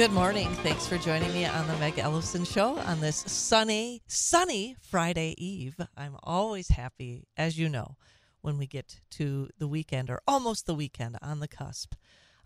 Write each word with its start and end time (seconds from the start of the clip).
Good 0.00 0.12
morning. 0.12 0.48
Thanks 0.62 0.86
for 0.86 0.96
joining 0.96 1.30
me 1.34 1.44
on 1.44 1.66
the 1.66 1.76
Meg 1.76 1.96
Ellefson 1.96 2.50
Show 2.50 2.78
on 2.78 3.00
this 3.00 3.16
sunny, 3.16 4.00
sunny 4.06 4.74
Friday 4.80 5.34
Eve. 5.36 5.76
I'm 5.94 6.16
always 6.22 6.68
happy, 6.68 7.26
as 7.36 7.58
you 7.58 7.68
know, 7.68 7.98
when 8.40 8.56
we 8.56 8.66
get 8.66 9.02
to 9.10 9.50
the 9.58 9.68
weekend 9.68 10.08
or 10.08 10.22
almost 10.26 10.64
the 10.64 10.74
weekend 10.74 11.18
on 11.20 11.40
the 11.40 11.48
cusp. 11.48 11.92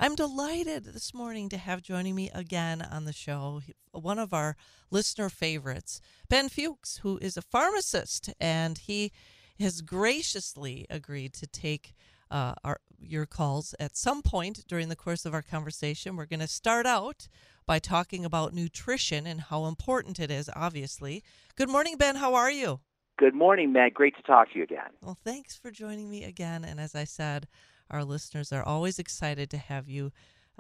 I'm 0.01 0.17
delighted 0.17 0.87
this 0.87 1.15
morning 1.15 1.49
to 1.51 1.57
have 1.57 1.81
joining 1.81 2.17
me 2.17 2.29
again 2.35 2.83
on 2.83 3.05
the 3.05 3.13
show 3.13 3.61
one 3.93 4.19
of 4.19 4.35
our 4.35 4.57
listener 4.91 5.29
favorites, 5.29 6.01
Ben 6.29 6.49
Fuchs, 6.49 6.97
who 7.05 7.19
is 7.23 7.37
a 7.37 7.43
pharmacist, 7.43 8.35
and 8.41 8.79
he 8.79 9.13
has 9.61 9.81
graciously 9.81 10.87
agreed 10.91 11.33
to 11.35 11.47
take 11.47 11.95
uh, 12.31 12.55
our 12.65 12.81
your 12.99 13.27
calls 13.27 13.75
at 13.79 13.97
some 13.97 14.23
point 14.23 14.65
during 14.67 14.89
the 14.89 14.97
course 14.97 15.27
of 15.27 15.35
our 15.35 15.43
conversation. 15.43 16.17
We're 16.17 16.27
going 16.27 16.41
to 16.41 16.47
start 16.47 16.87
out 16.87 17.29
by 17.67 17.79
talking 17.79 18.25
about 18.25 18.55
nutrition 18.55 19.27
and 19.27 19.43
how 19.43 19.67
important 19.67 20.19
it 20.19 20.31
is, 20.31 20.51
obviously. 20.55 21.23
Good 21.57 21.69
morning, 21.69 21.97
Ben. 21.97 22.17
How 22.17 22.35
are 22.35 22.51
you? 22.51 22.81
Good 23.19 23.35
morning, 23.35 23.73
Meg. 23.73 23.95
Great 23.95 24.17
to 24.17 24.23
talk 24.23 24.53
to 24.53 24.59
you 24.59 24.65
again. 24.65 24.91
Well, 25.03 25.19
thanks 25.23 25.57
for 25.57 25.71
joining 25.71 26.11
me 26.11 26.25
again. 26.25 26.65
And 26.65 26.81
as 26.81 26.95
I 26.95 27.05
said, 27.05 27.47
our 27.91 28.05
listeners 28.05 28.53
are 28.53 28.63
always 28.63 28.99
excited 28.99 29.51
to 29.51 29.59
have 29.59 29.89
you 29.89 30.13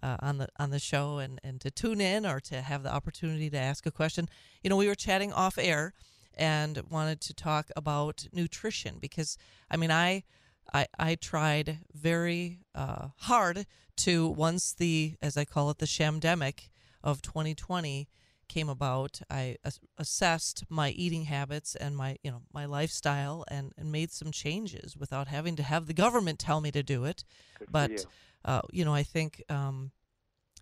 uh, 0.02 0.16
on 0.20 0.38
the 0.38 0.48
on 0.58 0.70
the 0.70 0.78
show 0.78 1.18
and, 1.18 1.40
and 1.42 1.60
to 1.60 1.70
tune 1.70 2.00
in 2.00 2.26
or 2.26 2.40
to 2.40 2.60
have 2.60 2.82
the 2.82 2.92
opportunity 2.92 3.50
to 3.50 3.58
ask 3.58 3.86
a 3.86 3.90
question. 3.90 4.28
You 4.62 4.70
know, 4.70 4.76
we 4.76 4.86
were 4.86 4.94
chatting 4.94 5.32
off 5.32 5.58
air 5.58 5.94
and 6.36 6.80
wanted 6.90 7.20
to 7.22 7.34
talk 7.34 7.70
about 7.76 8.26
nutrition 8.32 8.98
because 9.00 9.38
I 9.70 9.76
mean 9.76 9.90
I 9.90 10.24
I, 10.72 10.86
I 10.98 11.14
tried 11.14 11.80
very 11.92 12.60
uh, 12.74 13.08
hard 13.18 13.66
to 13.98 14.28
once 14.28 14.72
the 14.72 15.14
as 15.22 15.36
I 15.36 15.44
call 15.44 15.70
it 15.70 15.78
the 15.78 15.86
shamdemic 15.86 16.70
of 17.02 17.22
2020 17.22 18.08
came 18.48 18.68
about 18.68 19.20
I 19.30 19.56
assessed 19.98 20.64
my 20.68 20.90
eating 20.90 21.24
habits 21.24 21.74
and 21.74 21.96
my 21.96 22.16
you 22.22 22.30
know 22.30 22.42
my 22.52 22.66
lifestyle 22.66 23.44
and, 23.48 23.72
and 23.78 23.90
made 23.90 24.10
some 24.10 24.32
changes 24.32 24.96
without 24.96 25.28
having 25.28 25.56
to 25.56 25.62
have 25.62 25.86
the 25.86 25.94
government 25.94 26.38
tell 26.38 26.60
me 26.60 26.70
to 26.72 26.82
do 26.82 27.04
it 27.04 27.24
Good 27.58 27.68
but 27.70 27.90
you. 27.90 27.98
Uh, 28.44 28.60
you 28.72 28.84
know 28.84 28.94
I 28.94 29.02
think 29.02 29.42
um, 29.48 29.92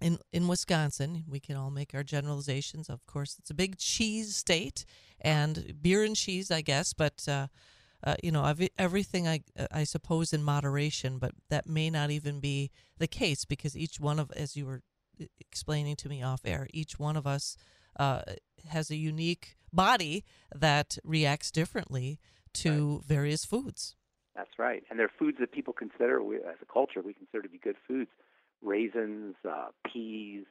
in 0.01 0.19
in 0.33 0.47
Wisconsin 0.47 1.25
we 1.29 1.41
can 1.41 1.57
all 1.57 1.71
make 1.71 1.95
our 1.95 2.05
generalizations 2.05 2.89
of 2.89 3.05
course 3.07 3.37
it's 3.39 3.51
a 3.51 3.55
big 3.55 3.79
cheese 3.79 4.37
state 4.37 4.85
and 5.21 5.75
beer 5.83 6.05
and 6.05 6.15
cheese 6.15 6.51
I 6.51 6.61
guess 6.61 6.93
but 6.93 7.27
uh, 7.29 7.49
uh, 8.05 8.17
you 8.23 8.33
know, 8.33 8.53
everything 8.79 9.29
I 9.29 9.41
I 9.71 9.85
suppose 9.85 10.33
in 10.33 10.43
moderation, 10.43 11.19
but 11.19 11.33
that 11.51 11.69
may 11.69 11.91
not 11.91 12.11
even 12.11 12.41
be 12.41 12.71
the 12.99 13.07
case 13.07 13.45
because 13.45 13.77
each 13.77 14.01
one 14.01 14.19
of, 14.19 14.31
as 14.33 14.57
you 14.57 14.67
were 14.67 14.83
explaining 15.41 15.97
to 15.97 16.09
me 16.09 16.23
off 16.23 16.41
air, 16.45 16.67
each 16.73 16.99
one 16.99 17.17
of 17.17 17.27
us 17.27 17.57
uh, 17.99 18.23
has 18.69 18.91
a 18.91 18.97
unique 18.97 19.57
body 19.73 20.25
that 20.55 20.99
reacts 21.05 21.51
differently 21.51 22.19
to 22.55 22.97
right. 22.97 23.05
various 23.07 23.45
foods. 23.45 23.95
That's 24.35 24.59
right, 24.59 24.83
and 24.89 24.99
there 24.99 25.07
are 25.07 25.19
foods 25.19 25.39
that 25.41 25.53
people 25.53 25.75
consider, 25.75 26.23
we, 26.23 26.37
as 26.37 26.57
a 26.63 26.73
culture, 26.73 27.03
we 27.03 27.13
consider 27.13 27.43
to 27.43 27.49
be 27.49 27.59
good 27.59 27.77
foods: 27.87 28.11
raisins, 28.63 29.37
uh, 29.49 29.69
peas, 29.87 30.45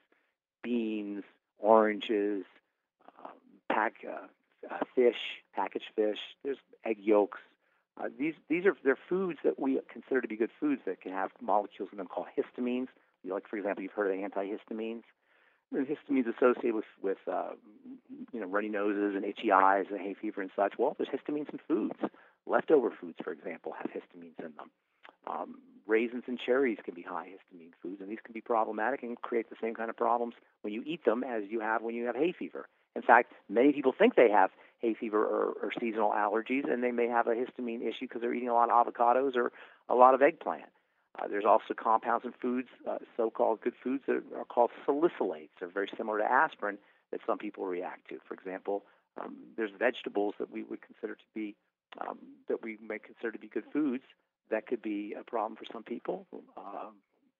beans, 0.63 1.23
oranges, 1.57 2.43
um, 3.19 3.31
pack, 3.69 3.95
uh, 4.07 4.27
uh, 4.69 4.79
fish, 4.95 5.15
packaged 5.53 5.89
fish. 5.95 6.19
There's 6.43 6.57
egg 6.85 6.97
yolks. 6.99 7.39
Uh, 7.99 8.07
these 8.17 8.33
these 8.49 8.65
are 8.65 8.75
they're 8.83 8.97
foods 9.09 9.39
that 9.43 9.59
we 9.59 9.79
consider 9.91 10.21
to 10.21 10.27
be 10.27 10.37
good 10.37 10.51
foods 10.59 10.81
that 10.85 11.01
can 11.01 11.11
have 11.11 11.31
molecules 11.41 11.89
in 11.91 11.97
them 11.97 12.07
called 12.07 12.27
histamines. 12.37 12.87
You 13.23 13.33
like, 13.33 13.47
for 13.47 13.57
example, 13.57 13.83
you've 13.83 13.91
heard 13.91 14.11
of 14.11 14.31
antihistamines. 14.31 15.03
Histamines 15.73 16.25
associated 16.27 16.75
with 16.75 16.85
with 17.01 17.17
uh, 17.31 17.51
you 18.33 18.39
know 18.39 18.47
runny 18.47 18.69
noses 18.69 19.15
and 19.15 19.23
itchy 19.23 19.51
eyes 19.51 19.85
and 19.89 19.99
hay 19.99 20.15
fever 20.19 20.41
and 20.41 20.51
such. 20.55 20.73
Well, 20.77 20.95
there's 20.97 21.09
histamines 21.09 21.49
in 21.51 21.59
foods. 21.67 21.99
Leftover 22.45 22.91
foods, 22.99 23.17
for 23.23 23.31
example, 23.31 23.73
have 23.77 23.91
histamines 23.91 24.39
in 24.39 24.53
them. 24.57 24.71
Um, 25.27 25.59
raisins 25.85 26.23
and 26.27 26.39
cherries 26.39 26.79
can 26.83 26.93
be 26.93 27.03
high 27.03 27.27
histamine 27.27 27.71
foods, 27.81 28.01
and 28.01 28.09
these 28.09 28.19
can 28.23 28.33
be 28.33 28.41
problematic 28.41 29.03
and 29.03 29.21
create 29.21 29.49
the 29.49 29.55
same 29.61 29.75
kind 29.75 29.89
of 29.89 29.95
problems 29.95 30.33
when 30.61 30.73
you 30.73 30.83
eat 30.85 31.05
them 31.05 31.23
as 31.23 31.43
you 31.49 31.59
have 31.59 31.81
when 31.81 31.95
you 31.95 32.05
have 32.05 32.15
hay 32.15 32.33
fever. 32.37 32.67
In 32.95 33.01
fact, 33.01 33.33
many 33.49 33.71
people 33.71 33.93
think 33.97 34.15
they 34.15 34.29
have 34.29 34.51
hay 34.79 34.93
fever 34.93 35.23
or, 35.23 35.53
or 35.61 35.71
seasonal 35.79 36.11
allergies, 36.11 36.71
and 36.71 36.83
they 36.83 36.91
may 36.91 37.07
have 37.07 37.27
a 37.27 37.31
histamine 37.31 37.81
issue 37.81 38.07
because 38.07 38.21
they're 38.21 38.33
eating 38.33 38.49
a 38.49 38.53
lot 38.53 38.69
of 38.69 38.87
avocados 38.87 39.35
or 39.35 39.51
a 39.89 39.95
lot 39.95 40.13
of 40.13 40.21
eggplant. 40.21 40.69
Uh, 41.19 41.27
there's 41.27 41.45
also 41.45 41.73
compounds 41.75 42.25
in 42.25 42.31
foods, 42.41 42.69
uh, 42.89 42.97
so-called 43.17 43.61
good 43.61 43.73
foods, 43.83 44.03
that 44.07 44.23
are 44.35 44.45
called 44.45 44.71
salicylates. 44.87 45.49
They're 45.59 45.69
very 45.69 45.89
similar 45.97 46.19
to 46.19 46.23
aspirin 46.23 46.77
that 47.11 47.19
some 47.27 47.37
people 47.37 47.65
react 47.65 48.07
to. 48.09 48.19
For 48.27 48.33
example, 48.33 48.83
um, 49.21 49.35
there's 49.57 49.71
vegetables 49.77 50.35
that 50.39 50.51
we 50.51 50.63
would 50.63 50.79
consider 50.81 51.15
to 51.15 51.23
be 51.35 51.55
um, 51.99 52.17
that 52.47 52.63
we 52.63 52.77
may 52.81 52.97
consider 52.99 53.33
to 53.33 53.37
be 53.37 53.49
good 53.49 53.65
foods 53.73 54.03
that 54.51 54.67
could 54.67 54.81
be 54.81 55.15
a 55.19 55.23
problem 55.23 55.55
for 55.55 55.65
some 55.71 55.81
people. 55.81 56.27
Uh, 56.55 56.89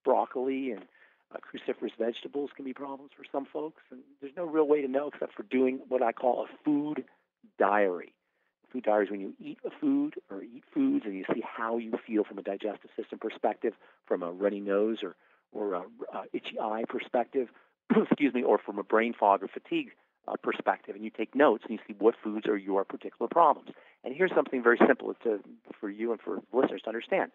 broccoli 0.04 0.72
and 0.72 0.86
uh, 1.34 1.38
cruciferous 1.40 1.92
vegetables 1.98 2.50
can 2.56 2.66
be 2.66 2.74
problems 2.74 3.12
for 3.16 3.24
some 3.32 3.46
folks, 3.46 3.82
and 3.92 4.02
there's 4.20 4.34
no 4.36 4.46
real 4.46 4.68
way 4.68 4.82
to 4.82 4.88
know 4.88 5.08
except 5.08 5.34
for 5.34 5.44
doing 5.44 5.80
what 5.88 6.02
I 6.02 6.12
call 6.12 6.46
a 6.46 6.64
food 6.66 7.04
diary. 7.58 8.14
Food 8.72 8.84
diary 8.84 9.06
is 9.06 9.12
when 9.12 9.20
you 9.20 9.34
eat 9.40 9.60
a 9.66 9.70
food 9.82 10.16
or 10.30 10.44
eat 10.44 10.64
foods 10.74 11.06
and 11.06 11.16
you 11.16 11.26
see 11.34 11.42
how 11.42 11.78
you 11.78 11.94
feel 12.08 12.24
from 12.24 12.38
a 12.38 12.42
digestive 12.42 12.90
system 12.96 13.20
perspective, 13.20 13.74
from 14.06 14.24
a 14.24 14.32
runny 14.32 14.60
nose 14.60 15.00
or 15.04 15.16
or 15.54 15.74
a, 15.74 15.80
uh, 16.14 16.24
itchy 16.32 16.58
eye 16.62 16.86
perspective, 16.88 17.50
excuse 17.96 18.34
me, 18.34 18.42
or 18.42 18.58
from 18.58 18.80
a 18.80 18.84
brain 18.84 19.14
fog 19.18 19.44
or 19.44 19.50
fatigue 19.50 19.90
uh, 20.28 20.36
perspective, 20.42 20.96
and 20.96 21.04
you 21.04 21.10
take 21.10 21.36
notes 21.36 21.64
and 21.68 21.74
you 21.74 21.80
see 21.86 21.96
what 22.00 22.16
foods 22.24 22.48
are 22.48 22.56
your 22.56 22.86
particular 22.86 23.28
problems. 23.28 23.70
And 24.06 24.16
here's 24.16 24.32
something 24.34 24.64
very 24.64 24.80
simple 24.88 25.14
to, 25.24 25.40
for 25.80 25.90
you 25.90 26.12
and 26.12 26.22
for 26.22 26.40
listeners 26.54 26.82
to 26.84 26.88
understand 26.88 27.32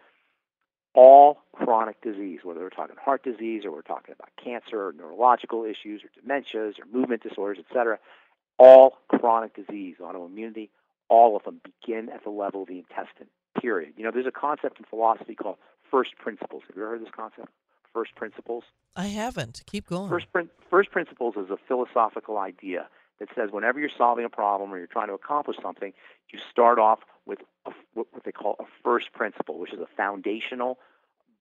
all 0.97 1.39
chronic 1.53 2.01
disease, 2.01 2.41
whether 2.43 2.61
we're 2.61 2.71
talking 2.71 2.97
heart 2.97 3.23
disease 3.23 3.65
or 3.65 3.71
we're 3.71 3.83
talking 3.83 4.15
about 4.19 4.31
cancer 4.43 4.89
or 4.89 4.93
neurological 4.93 5.65
issues 5.65 6.03
or 6.03 6.09
dementias 6.19 6.81
or 6.81 6.87
movement 6.91 7.23
disorders, 7.23 7.59
etc., 7.59 7.99
all 8.59 8.97
chronic 9.09 9.55
disease, 9.55 9.97
autoimmunity, 10.01 10.71
all 11.09 11.37
of 11.37 11.45
them 11.45 11.61
begin 11.62 12.09
at 12.09 12.25
the 12.25 12.31
level 12.31 12.62
of 12.62 12.69
the 12.69 12.79
intestine, 12.79 13.29
period. 13.61 13.93
You 13.97 14.05
know, 14.05 14.11
there's 14.11 14.27
a 14.27 14.33
concept 14.33 14.79
in 14.79 14.87
philosophy 14.87 15.34
called 15.34 15.59
first 15.91 16.17
principles. 16.17 16.62
Have 16.67 16.77
you 16.77 16.83
ever 16.83 16.93
heard 16.93 17.03
this 17.03 17.13
concept? 17.15 17.49
First 17.93 18.15
principles? 18.17 18.65
I 18.97 19.07
haven't. 19.07 19.63
Keep 19.67 19.89
going. 19.89 20.09
First, 20.09 20.27
first 20.71 20.91
principles 20.91 21.34
is 21.37 21.51
a 21.51 21.59
philosophical 21.69 22.39
idea 22.39 22.89
that 23.19 23.28
says 23.34 23.50
whenever 23.50 23.81
you're 23.81 23.91
solving 23.97 24.25
a 24.25 24.28
problem 24.28 24.72
or 24.72 24.78
you're 24.78 24.87
trying 24.87 25.09
to 25.09 25.15
accomplish 25.15 25.56
something, 25.62 25.93
you 26.32 26.38
start 26.50 26.78
off 26.78 27.00
with 27.25 27.38
a, 27.66 27.72
what 27.94 28.06
they 28.25 28.32
call 28.32 28.56
a 28.60 28.65
first 28.84 29.12
principle, 29.12 29.59
which 29.59 29.72
is 29.72 29.81
a 29.81 29.88
foundational, 29.97 30.78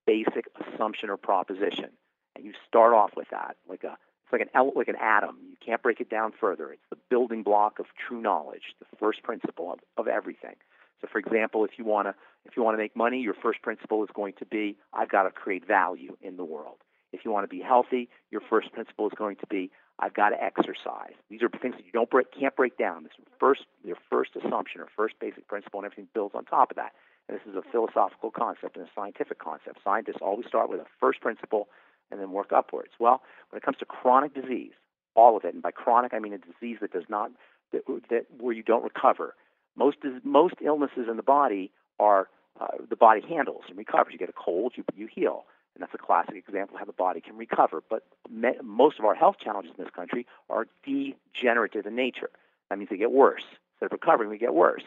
basic 0.05 0.45
assumption 0.59 1.09
or 1.09 1.17
proposition, 1.17 1.89
and 2.35 2.45
you 2.45 2.53
start 2.67 2.93
off 2.93 3.11
with 3.15 3.29
that, 3.31 3.57
like 3.67 3.83
a 3.83 3.97
it's 4.25 4.33
like 4.33 4.41
an 4.41 4.71
like 4.75 4.87
an 4.87 4.95
atom. 4.95 5.37
You 5.49 5.57
can't 5.63 5.81
break 5.83 5.99
it 6.01 6.09
down 6.09 6.33
further. 6.39 6.71
It's 6.71 6.81
the 6.89 6.97
building 7.09 7.43
block 7.43 7.77
of 7.79 7.85
true 8.07 8.19
knowledge, 8.19 8.73
the 8.79 8.97
first 8.97 9.21
principle 9.21 9.73
of, 9.73 9.79
of 9.97 10.07
everything. 10.07 10.55
So, 11.01 11.07
for 11.11 11.19
example, 11.19 11.63
if 11.63 11.77
you 11.77 11.85
want 11.85 12.07
to 12.07 12.15
if 12.45 12.57
you 12.57 12.63
want 12.63 12.73
to 12.75 12.81
make 12.81 12.95
money, 12.95 13.21
your 13.21 13.35
first 13.35 13.61
principle 13.61 14.03
is 14.03 14.09
going 14.13 14.33
to 14.39 14.45
be 14.45 14.77
I've 14.93 15.09
got 15.09 15.23
to 15.23 15.29
create 15.29 15.67
value 15.67 16.17
in 16.21 16.37
the 16.37 16.43
world. 16.43 16.77
If 17.15 17.23
you 17.23 17.31
want 17.31 17.45
to 17.49 17.55
be 17.55 17.61
healthy, 17.61 18.09
your 18.29 18.41
first 18.41 18.71
principle 18.73 19.07
is 19.07 19.13
going 19.17 19.37
to 19.37 19.47
be 19.47 19.71
I've 19.97 20.13
got 20.13 20.29
to 20.29 20.43
exercise. 20.43 21.15
These 21.29 21.41
are 21.41 21.49
things 21.49 21.75
that 21.77 21.85
you 21.85 21.91
don't 21.93 22.09
break, 22.09 22.27
can't 22.37 22.55
break 22.55 22.77
down. 22.77 23.03
This 23.03 23.13
first, 23.39 23.61
your 23.83 23.95
first 24.09 24.31
assumption 24.35 24.81
or 24.81 24.87
first 24.93 25.15
basic 25.21 25.47
principle, 25.47 25.79
and 25.79 25.85
everything 25.85 26.09
builds 26.13 26.35
on 26.35 26.43
top 26.43 26.71
of 26.71 26.75
that. 26.75 26.91
And 27.27 27.37
this 27.37 27.47
is 27.47 27.55
a 27.55 27.61
philosophical 27.71 28.29
concept 28.29 28.75
and 28.75 28.85
a 28.85 28.89
scientific 28.93 29.39
concept. 29.39 29.79
Scientists 29.83 30.21
always 30.21 30.47
start 30.47 30.69
with 30.69 30.81
a 30.81 30.85
first 30.99 31.21
principle 31.21 31.69
and 32.11 32.19
then 32.19 32.31
work 32.31 32.51
upwards. 32.51 32.91
Well, 32.99 33.21
when 33.49 33.57
it 33.57 33.63
comes 33.63 33.77
to 33.77 33.85
chronic 33.85 34.33
disease, 34.35 34.73
all 35.15 35.37
of 35.37 35.45
it, 35.45 35.53
and 35.53 35.63
by 35.63 35.71
chronic 35.71 36.13
I 36.13 36.19
mean 36.19 36.33
a 36.33 36.37
disease 36.37 36.77
that 36.81 36.91
does 36.91 37.05
not 37.07 37.31
that, 37.71 37.83
that 38.09 38.25
where 38.37 38.53
you 38.53 38.63
don't 38.63 38.83
recover. 38.83 39.33
Most 39.77 39.97
most 40.23 40.55
illnesses 40.63 41.07
in 41.09 41.15
the 41.15 41.23
body 41.23 41.71
are 41.99 42.27
uh, 42.59 42.67
the 42.89 42.95
body 42.97 43.21
handles 43.21 43.63
and 43.69 43.77
recovers. 43.77 44.11
You 44.11 44.19
get 44.19 44.29
a 44.29 44.33
cold, 44.33 44.73
you 44.75 44.83
you 44.95 45.07
heal 45.07 45.45
and 45.75 45.81
that's 45.81 45.93
a 45.93 45.97
classic 45.97 46.35
example 46.35 46.75
of 46.75 46.79
how 46.79 46.85
the 46.85 46.93
body 46.93 47.21
can 47.21 47.37
recover. 47.37 47.83
But 47.87 48.03
me- 48.29 48.57
most 48.63 48.97
of 48.97 49.05
our 49.05 49.15
health 49.15 49.35
challenges 49.43 49.73
in 49.77 49.83
this 49.83 49.93
country 49.93 50.25
are 50.49 50.67
degenerative 50.85 51.85
in 51.85 51.95
nature. 51.95 52.29
That 52.69 52.79
means 52.79 52.89
they 52.89 52.97
get 52.97 53.11
worse. 53.11 53.43
Instead 53.75 53.87
of 53.87 53.91
recovering, 53.91 54.29
we 54.29 54.37
get 54.37 54.53
worse. 54.53 54.83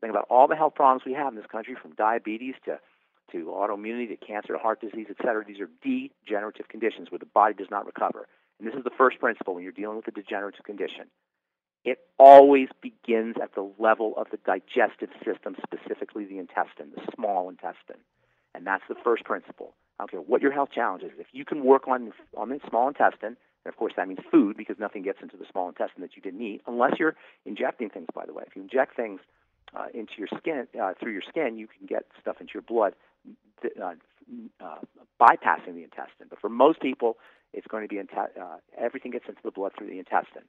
Think 0.00 0.10
about 0.10 0.26
all 0.30 0.48
the 0.48 0.56
health 0.56 0.74
problems 0.74 1.04
we 1.04 1.12
have 1.12 1.28
in 1.28 1.36
this 1.36 1.46
country, 1.46 1.76
from 1.80 1.92
diabetes 1.92 2.54
to 2.64 2.80
to 3.30 3.44
autoimmunity 3.46 4.08
to 4.08 4.16
cancer 4.16 4.52
to 4.52 4.58
heart 4.58 4.80
disease, 4.80 5.06
et 5.08 5.16
cetera. 5.22 5.44
These 5.44 5.60
are 5.60 5.70
degenerative 5.82 6.68
conditions 6.68 7.10
where 7.10 7.18
the 7.18 7.26
body 7.26 7.54
does 7.54 7.68
not 7.70 7.86
recover. 7.86 8.26
And 8.58 8.68
this 8.68 8.74
is 8.74 8.84
the 8.84 8.90
first 8.90 9.20
principle 9.20 9.54
when 9.54 9.62
you're 9.62 9.72
dealing 9.72 9.96
with 9.96 10.08
a 10.08 10.10
degenerative 10.10 10.64
condition. 10.64 11.06
It 11.84 11.98
always 12.18 12.68
begins 12.80 13.36
at 13.42 13.54
the 13.54 13.68
level 13.78 14.14
of 14.16 14.28
the 14.30 14.38
digestive 14.38 15.10
system, 15.24 15.56
specifically 15.66 16.24
the 16.24 16.38
intestine, 16.38 16.92
the 16.94 17.02
small 17.14 17.48
intestine. 17.48 18.02
And 18.54 18.66
that's 18.66 18.84
the 18.88 18.94
first 19.02 19.24
principle. 19.24 19.74
Don't 20.02 20.10
care 20.10 20.20
what 20.20 20.42
your 20.42 20.52
health 20.52 20.70
challenge 20.74 21.04
is. 21.04 21.12
If 21.16 21.28
you 21.32 21.44
can 21.44 21.64
work 21.64 21.86
on 21.86 22.12
on 22.36 22.48
the 22.48 22.58
small 22.68 22.88
intestine, 22.88 23.36
And 23.64 23.72
of 23.72 23.76
course, 23.76 23.92
that 23.96 24.08
means 24.08 24.20
food 24.30 24.56
because 24.56 24.76
nothing 24.78 25.02
gets 25.02 25.18
into 25.22 25.36
the 25.36 25.44
small 25.50 25.68
intestine 25.68 26.02
that 26.02 26.16
you 26.16 26.22
didn't 26.22 26.42
eat, 26.42 26.62
unless 26.66 26.94
you're 26.98 27.14
injecting 27.46 27.88
things. 27.88 28.06
By 28.14 28.26
the 28.26 28.32
way, 28.32 28.44
if 28.46 28.56
you 28.56 28.62
inject 28.62 28.96
things 28.96 29.20
uh, 29.76 29.86
into 29.94 30.14
your 30.18 30.28
skin 30.36 30.66
uh, 30.80 30.94
through 30.98 31.12
your 31.12 31.22
skin, 31.28 31.56
you 31.56 31.68
can 31.68 31.86
get 31.86 32.04
stuff 32.20 32.36
into 32.40 32.52
your 32.54 32.62
blood, 32.62 32.94
uh, 33.80 33.94
uh, 34.60 34.78
bypassing 35.20 35.74
the 35.74 35.84
intestine. 35.84 36.26
But 36.28 36.40
for 36.40 36.48
most 36.48 36.80
people, 36.80 37.16
it's 37.52 37.66
going 37.66 37.84
to 37.84 37.88
be 37.88 37.96
inte- 37.96 38.40
uh, 38.40 38.56
everything 38.76 39.12
gets 39.12 39.26
into 39.28 39.40
the 39.44 39.50
blood 39.52 39.72
through 39.78 39.88
the 39.88 39.98
intestine. 39.98 40.42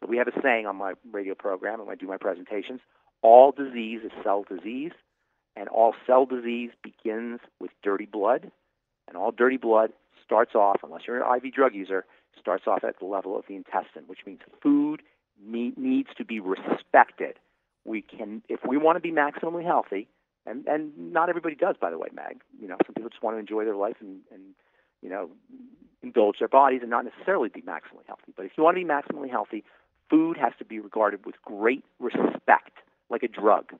So 0.00 0.06
we 0.06 0.18
have 0.18 0.28
a 0.28 0.42
saying 0.42 0.66
on 0.66 0.76
my 0.76 0.92
radio 1.10 1.34
program, 1.34 1.80
and 1.80 1.86
when 1.88 1.96
I 1.96 2.00
do 2.00 2.06
my 2.06 2.18
presentations: 2.18 2.80
all 3.22 3.52
disease 3.52 4.00
is 4.04 4.12
cell 4.22 4.44
disease, 4.48 4.92
and 5.56 5.68
all 5.68 5.94
cell 6.06 6.26
disease 6.26 6.70
begins 6.82 7.40
with 7.58 7.70
dirty 7.82 8.06
blood, 8.06 8.52
and 9.08 9.16
all 9.16 9.32
dirty 9.32 9.56
blood 9.56 9.92
starts 10.24 10.54
off, 10.54 10.80
unless 10.84 11.02
you're 11.06 11.22
an 11.22 11.36
IV 11.36 11.52
drug 11.52 11.74
user, 11.74 12.04
starts 12.38 12.64
off 12.66 12.84
at 12.84 12.98
the 12.98 13.06
level 13.06 13.36
of 13.36 13.44
the 13.48 13.56
intestine, 13.56 14.04
which 14.06 14.20
means 14.26 14.40
food 14.62 15.02
need, 15.44 15.76
needs 15.76 16.10
to 16.16 16.24
be 16.24 16.38
respected. 16.38 17.36
We 17.84 18.02
can, 18.02 18.42
if 18.48 18.60
we 18.66 18.76
want 18.76 18.96
to 18.96 19.00
be 19.00 19.10
maximally 19.10 19.64
healthy, 19.64 20.08
and 20.46 20.66
and 20.66 21.12
not 21.12 21.28
everybody 21.28 21.54
does, 21.54 21.76
by 21.80 21.90
the 21.90 21.98
way, 21.98 22.08
Mag. 22.14 22.40
You 22.60 22.68
know, 22.68 22.76
some 22.86 22.94
people 22.94 23.10
just 23.10 23.22
want 23.22 23.36
to 23.36 23.40
enjoy 23.40 23.64
their 23.64 23.76
life 23.76 23.96
and 24.00 24.20
and 24.32 24.42
you 25.02 25.08
know 25.08 25.30
indulge 26.02 26.38
their 26.38 26.48
bodies 26.48 26.80
and 26.82 26.90
not 26.90 27.04
necessarily 27.04 27.48
be 27.48 27.62
maximally 27.62 28.06
healthy. 28.06 28.32
But 28.36 28.46
if 28.46 28.52
you 28.56 28.62
want 28.62 28.76
to 28.76 28.84
be 28.84 28.88
maximally 28.88 29.30
healthy, 29.30 29.64
food 30.08 30.36
has 30.36 30.52
to 30.58 30.64
be 30.64 30.78
regarded 30.78 31.26
with 31.26 31.34
great 31.44 31.84
respect, 31.98 32.78
like 33.10 33.22
a 33.22 33.28
drug. 33.28 33.72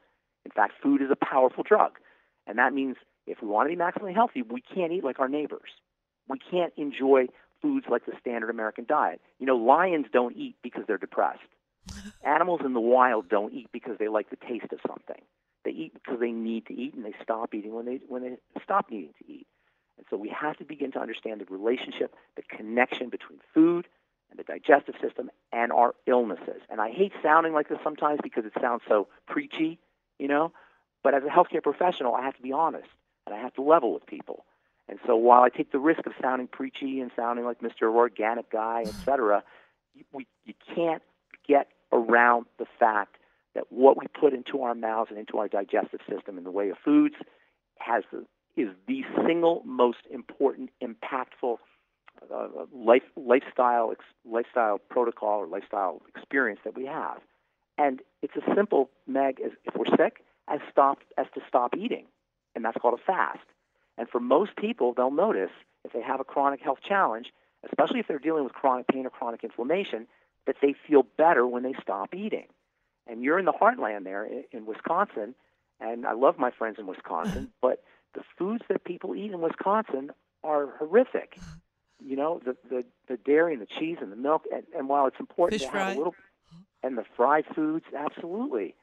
In 0.44 0.50
fact, 0.50 0.75
food 0.82 1.00
is 1.00 1.10
a 1.10 1.16
powerful 1.16 1.62
drug, 1.62 1.98
and 2.46 2.58
that 2.58 2.72
means 2.72 2.96
if 3.28 3.42
we 3.42 3.48
want 3.48 3.70
to 3.70 3.76
be 3.76 3.80
maximally 3.80 4.14
healthy, 4.14 4.42
we 4.42 4.60
can't 4.60 4.92
eat 4.92 5.04
like 5.04 5.20
our 5.20 5.28
neighbors. 5.28 5.70
We 6.28 6.38
can't 6.38 6.72
enjoy 6.76 7.28
foods 7.62 7.86
like 7.90 8.06
the 8.06 8.12
standard 8.20 8.50
American 8.50 8.84
diet. 8.86 9.20
You 9.38 9.46
know, 9.46 9.56
lions 9.56 10.06
don't 10.12 10.36
eat 10.36 10.56
because 10.62 10.84
they're 10.86 10.98
depressed. 10.98 11.40
Animals 12.22 12.60
in 12.64 12.75
the 12.75 12.80
wild 12.80 13.28
don't 13.28 13.52
eat 13.52 13.69
because 13.72 13.96
they 13.98 14.08
like 14.08 14.30
the 14.30 14.36
taste 14.36 14.72
of 14.72 14.80
something. 14.86 15.22
They 15.64 15.70
eat 15.70 15.94
because 15.94 16.20
they 16.20 16.30
need 16.30 16.66
to 16.66 16.75
eat, 16.75 16.94
and 16.94 17.04
they 17.04 17.14
stop 17.22 17.54
eating 17.54 17.75
when 17.75 17.86
they 17.86 18.00
when 18.08 18.22
they 18.22 18.36
stop 18.62 18.90
needing 18.90 19.14
to 19.19 19.32
eat. 19.32 19.46
And 19.96 20.06
so 20.10 20.16
we 20.16 20.28
have 20.28 20.56
to 20.58 20.64
begin 20.64 20.92
to 20.92 21.00
understand 21.00 21.40
the 21.40 21.46
relationship, 21.46 22.14
the 22.36 22.42
connection 22.42 23.08
between 23.08 23.40
food 23.54 23.86
and 24.30 24.38
the 24.38 24.44
digestive 24.44 24.94
system 25.00 25.30
and 25.52 25.72
our 25.72 25.94
illnesses. 26.06 26.62
And 26.70 26.80
I 26.80 26.90
hate 26.90 27.12
sounding 27.22 27.52
like 27.52 27.69
this 27.69 27.78
sometimes 27.82 28.20
because 28.22 28.44
it 28.44 28.52
sounds 28.60 28.82
so 28.86 29.08
preachy, 29.26 29.78
you 30.19 30.28
know. 30.28 30.52
But 31.02 31.14
as 31.14 31.22
a 31.25 31.28
healthcare 31.28 31.62
professional, 31.62 32.14
I 32.14 32.22
have 32.22 32.36
to 32.36 32.42
be 32.42 32.52
honest 32.52 32.88
and 33.28 33.38
I 33.38 33.42
have 33.42 33.54
to 33.54 33.62
level 33.62 33.92
with 33.92 34.06
people. 34.06 34.46
And 34.88 34.98
so 35.06 35.16
while 35.16 35.42
I 35.42 35.50
take 35.50 35.70
the 35.70 35.78
risk 35.78 36.06
of 36.06 36.12
sounding 36.20 36.48
preachy 36.48 37.00
and 37.00 37.10
sounding 37.14 37.44
like 37.44 37.60
Mr. 37.60 37.94
Organic 37.94 38.50
Guy, 38.50 38.84
et 38.86 38.94
cetera, 39.04 39.42
we, 40.12 40.26
you 40.46 40.54
can't 40.75 41.02
get 41.46 41.69
around 41.92 42.46
the 42.58 42.64
fact 42.78 43.16
that 43.54 43.64
what 43.70 43.98
we 43.98 44.06
put 44.06 44.32
into 44.32 44.62
our 44.62 44.75
mouths 44.75 45.10
and 45.10 45.19
into 45.19 45.36
our 45.36 45.48
digestive 45.48 46.00
system 46.08 46.38
in 46.38 46.44
the 46.44 46.50
way 46.50 46.70
of 46.70 46.78
foods 46.82 47.16
has 47.78 48.02
the, 48.10 48.25
is 48.56 48.69
the 48.86 49.02
single 49.26 49.62
most 49.66 49.98
important, 50.10 50.70
impactful 50.82 51.58
uh, 52.34 52.48
life, 52.75 53.02
lifestyle 53.14 53.92
lifestyle 54.25 54.78
protocol 54.78 55.40
or 55.40 55.46
lifestyle 55.46 56.02
experience 56.16 56.60
that 56.64 56.75
we 56.76 56.86
have. 56.86 57.19
And 57.76 58.00
it's 58.22 58.34
as 58.36 58.56
simple, 58.56 58.90
Meg, 59.06 59.40
as 59.44 59.52
if 59.64 59.75
we're 59.76 59.96
sick, 59.96 60.25
as 60.48 60.60
stop 60.70 60.98
as 61.16 61.26
to 61.34 61.40
stop 61.46 61.76
eating, 61.76 62.06
and 62.58 62.64
that's 62.64 62.76
called 62.76 62.99
a 62.99 63.02
fast. 63.02 63.38
And 63.96 64.08
for 64.08 64.19
most 64.19 64.56
people, 64.56 64.93
they'll 64.93 65.12
notice 65.12 65.52
if 65.84 65.93
they 65.93 66.02
have 66.02 66.19
a 66.19 66.25
chronic 66.25 66.60
health 66.60 66.81
challenge, 66.82 67.32
especially 67.64 68.00
if 68.00 68.08
they're 68.08 68.19
dealing 68.19 68.43
with 68.43 68.52
chronic 68.52 68.88
pain 68.88 69.06
or 69.06 69.10
chronic 69.10 69.44
inflammation, 69.44 70.08
that 70.46 70.56
they 70.60 70.75
feel 70.88 71.06
better 71.16 71.46
when 71.46 71.62
they 71.62 71.75
stop 71.81 72.16
eating. 72.16 72.46
And 73.06 73.22
you're 73.22 73.38
in 73.38 73.44
the 73.44 73.52
heartland 73.52 74.02
there 74.02 74.25
in, 74.25 74.43
in 74.50 74.66
Wisconsin, 74.66 75.37
and 75.78 76.05
I 76.05 76.14
love 76.14 76.37
my 76.37 76.50
friends 76.50 76.81
in 76.81 76.88
Wisconsin, 76.88 77.52
but 77.62 77.84
the 78.14 78.22
foods 78.37 78.64
that 78.69 78.82
people 78.82 79.14
eat 79.14 79.31
in 79.31 79.40
Wisconsin 79.40 80.11
are 80.43 80.66
horrific. 80.81 81.38
You 82.04 82.16
know, 82.16 82.40
the 82.44 82.56
the, 82.69 82.84
the 83.06 83.16
dairy 83.16 83.52
and 83.52 83.62
the 83.62 83.66
cheese 83.66 83.99
and 84.00 84.11
the 84.11 84.16
milk, 84.16 84.46
and, 84.52 84.64
and 84.76 84.88
while 84.88 85.06
it's 85.06 85.20
important 85.20 85.61
Fish 85.61 85.70
to 85.70 85.76
have 85.76 85.94
a 85.94 85.99
little, 85.99 86.14
and 86.82 86.99
the 86.99 87.04
fried 87.16 87.44
foods, 87.54 87.84
absolutely. 87.96 88.75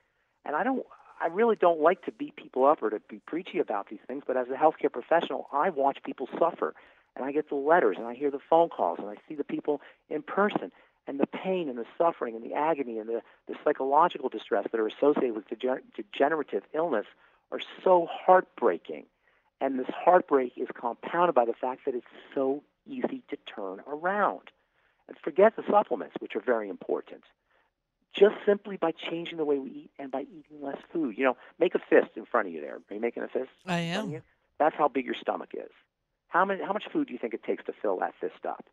And 0.46 0.56
I 0.56 0.64
don't, 0.64 0.86
I 1.22 1.28
really 1.28 1.56
don't 1.56 1.80
like 1.80 2.04
to 2.06 2.12
beat 2.12 2.36
people 2.36 2.66
up 2.66 2.84
or 2.84 2.90
to 2.90 3.00
be 3.10 3.20
preachy 3.26 3.60
about 3.60 3.90
these 3.90 4.00
things, 4.08 4.24
but 4.28 4.38
as 4.38 4.48
a 4.50 4.54
healthcare 4.54 4.92
professional, 4.92 5.48
I 5.52 5.70
watch 5.70 6.00
people 6.04 6.28
suffer, 6.38 6.76
and 7.16 7.24
I 7.24 7.32
get 7.32 7.50
the 7.50 7.56
letters, 7.56 7.98
and 7.98 8.06
I 8.06 8.14
hear 8.14 8.30
the 8.30 8.40
phone 8.50 8.70
calls, 8.70 9.00
and 9.00 9.10
I 9.10 9.16
see 9.28 9.36
the 9.36 9.44
people 9.44 9.82
in 10.10 10.24
person, 10.24 10.72
and 11.08 11.20
the 11.20 11.28
pain 11.28 11.70
and 11.70 11.78
the 11.78 11.86
suffering 11.98 12.36
and 12.36 12.44
the 12.44 12.54
agony 12.54 13.00
and 13.00 13.08
the, 13.08 13.22
the 13.48 13.56
psychological 13.64 14.30
distress 14.30 14.68
that 14.72 14.80
are 14.80 14.88
associated 14.88 15.36
with 15.36 15.48
degener- 15.48 15.82
degenerative 15.96 16.64
illness 16.74 17.06
are 17.52 17.62
so 17.84 18.08
heartbreaking. 18.12 19.06
And 19.62 19.80
this 19.80 19.88
heartbreak 19.90 20.54
is 20.58 20.68
compounded 20.74 21.36
by 21.36 21.46
the 21.46 21.54
fact 21.54 21.86
that 21.86 21.96
it's 21.96 22.06
so 22.34 22.64
easy 22.86 23.22
to 23.30 23.38
turn 23.46 23.82
around. 23.88 24.52
And 25.08 25.18
forget 25.24 25.56
the 25.56 25.64
supplements, 25.70 26.16
which 26.20 26.36
are 26.36 26.42
very 26.42 26.68
important. 26.68 27.24
Just 28.18 28.36
simply 28.46 28.78
by 28.78 28.92
changing 28.92 29.38
the 29.38 29.46
way 29.46 29.60
we 29.60 29.70
eat 29.70 29.92
and 30.00 30.10
by 30.12 30.22
eating 30.22 30.62
less 30.62 30.78
food. 30.94 31.18
You 31.18 31.26
know, 31.26 31.38
make 31.60 31.76
a 31.76 31.80
fist 31.80 32.12
in 32.16 32.26
front 32.26 32.48
of 32.48 32.54
you 32.54 32.62
there. 32.62 32.76
Are 32.76 32.94
you 32.94 33.02
making 33.02 33.24
a 33.24 33.28
fist? 33.28 33.50
I 33.66 33.80
in 33.80 33.94
front 33.94 34.08
of 34.10 34.16
am. 34.16 34.22
That's 34.60 34.76
how 34.78 34.88
big 34.88 35.06
your 35.06 35.16
stomach 35.20 35.50
is. 35.54 35.72
How 36.30 36.46
many? 36.46 36.64
How 36.64 36.72
much 36.74 36.86
food 36.92 37.08
do 37.08 37.14
you 37.14 37.20
think 37.20 37.34
it 37.34 37.44
takes 37.44 37.66
to 37.66 37.74
fill 37.82 38.00
that 38.00 38.14
fist 38.22 38.46
up? 38.48 38.66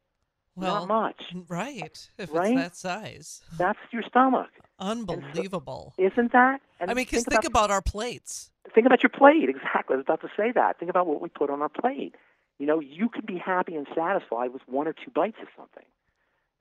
Well, 0.54 0.86
Not 0.86 0.88
much. 0.88 1.34
right. 1.48 2.08
If 2.18 2.32
Right? 2.32 2.52
it's 2.52 2.60
that 2.60 2.76
size. 2.76 3.40
That's 3.56 3.78
your 3.90 4.02
stomach, 4.02 4.50
Unbelievable. 4.78 5.94
isn't 5.98 6.32
that? 6.32 6.60
And 6.78 6.90
I 6.90 6.94
mean, 6.94 7.04
because 7.06 7.24
think 7.24 7.44
about 7.44 7.70
our 7.70 7.82
plates. 7.82 8.50
think 8.74 8.86
about 8.86 9.02
your 9.02 9.10
plate. 9.10 9.48
Exactly. 9.48 9.94
I 9.94 9.96
was 9.96 10.04
about 10.06 10.20
to 10.20 10.28
say 10.36 10.52
that. 10.52 10.78
Think 10.78 10.90
about 10.90 11.06
what 11.06 11.20
we 11.22 11.28
put 11.28 11.50
on 11.50 11.62
our 11.62 11.68
plate. 11.68 12.14
You 12.58 12.66
know, 12.66 12.80
you 12.80 13.08
can 13.08 13.24
be 13.24 13.38
happy 13.38 13.74
and 13.74 13.86
satisfied 13.94 14.52
with 14.52 14.62
one 14.68 14.86
or 14.86 14.92
two 14.92 15.10
bites 15.14 15.38
of 15.40 15.48
something. 15.56 15.84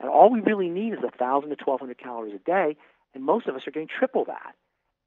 And 0.02 0.10
all 0.10 0.30
we 0.30 0.40
really 0.40 0.68
need 0.68 0.92
is 0.92 0.98
a 1.06 1.10
thousand 1.16 1.50
to 1.50 1.56
twelve 1.56 1.80
hundred 1.80 1.98
calories 1.98 2.34
a 2.34 2.38
day, 2.38 2.76
and 3.14 3.24
most 3.24 3.46
of 3.46 3.54
us 3.54 3.66
are 3.66 3.70
getting 3.70 3.88
triple 3.88 4.24
that. 4.26 4.54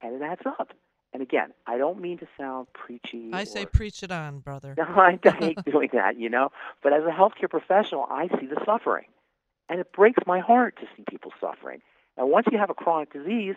And 0.01 0.15
it 0.15 0.21
adds 0.21 0.41
up. 0.45 0.73
And 1.13 1.21
again, 1.21 1.53
I 1.67 1.77
don't 1.77 2.01
mean 2.01 2.17
to 2.17 2.27
sound 2.37 2.67
preachy. 2.73 3.29
I 3.31 3.43
say 3.45 3.65
preach 3.65 4.03
it 4.03 4.11
on, 4.11 4.39
brother. 4.39 4.73
no, 4.77 4.83
I 4.87 5.19
hate 5.39 5.63
doing 5.65 5.89
that, 5.93 6.17
you 6.19 6.29
know. 6.29 6.51
But 6.81 6.93
as 6.93 7.03
a 7.03 7.11
healthcare 7.11 7.49
professional, 7.49 8.05
I 8.09 8.27
see 8.39 8.47
the 8.47 8.61
suffering, 8.65 9.05
and 9.69 9.79
it 9.79 9.91
breaks 9.93 10.23
my 10.25 10.39
heart 10.39 10.77
to 10.77 10.87
see 10.95 11.03
people 11.09 11.31
suffering. 11.39 11.81
And 12.17 12.29
once 12.29 12.47
you 12.51 12.57
have 12.57 12.69
a 12.69 12.73
chronic 12.73 13.13
disease, 13.13 13.55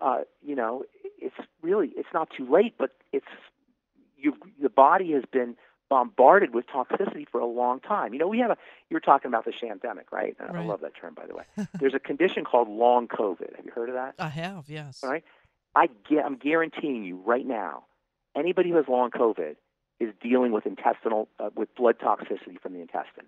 uh, 0.00 0.20
you 0.44 0.54
know, 0.54 0.84
it's 1.18 1.36
really 1.62 1.90
it's 1.96 2.08
not 2.14 2.30
too 2.30 2.48
late, 2.50 2.74
but 2.78 2.90
it's 3.12 3.26
you. 4.16 4.34
The 4.62 4.70
body 4.70 5.12
has 5.12 5.24
been 5.30 5.56
bombarded 5.88 6.54
with 6.54 6.66
toxicity 6.66 7.26
for 7.28 7.40
a 7.40 7.46
long 7.46 7.80
time. 7.80 8.12
You 8.12 8.18
know, 8.18 8.28
we 8.28 8.38
have 8.40 8.50
a. 8.50 8.56
You 8.90 8.94
were 8.94 9.00
talking 9.00 9.28
about 9.28 9.44
the 9.44 9.52
shamdemic, 9.52 10.12
right? 10.12 10.36
I- 10.40 10.58
I 10.58 10.64
love 10.64 10.80
that 10.82 10.94
term, 11.00 11.14
by 11.14 11.26
the 11.26 11.34
way. 11.34 11.44
There's 11.80 11.94
a 11.94 11.98
condition 11.98 12.44
called 12.44 12.68
long 12.68 13.08
COVID. 13.08 13.56
Have 13.56 13.64
you 13.64 13.72
heard 13.72 13.88
of 13.88 13.94
that? 13.94 14.14
I 14.18 14.28
have, 14.28 14.68
yes. 14.68 15.00
All 15.02 15.10
right. 15.10 15.24
I 15.74 15.88
get, 16.08 16.24
I'm 16.24 16.36
guaranteeing 16.36 17.04
you 17.04 17.16
right 17.24 17.46
now, 17.46 17.84
anybody 18.36 18.70
who 18.70 18.76
has 18.76 18.86
long 18.88 19.10
COVID 19.10 19.56
is 20.00 20.12
dealing 20.22 20.52
with 20.52 20.66
intestinal, 20.66 21.28
uh, 21.38 21.50
with 21.54 21.74
blood 21.74 21.98
toxicity 21.98 22.60
from 22.60 22.72
the 22.72 22.80
intestine. 22.80 23.26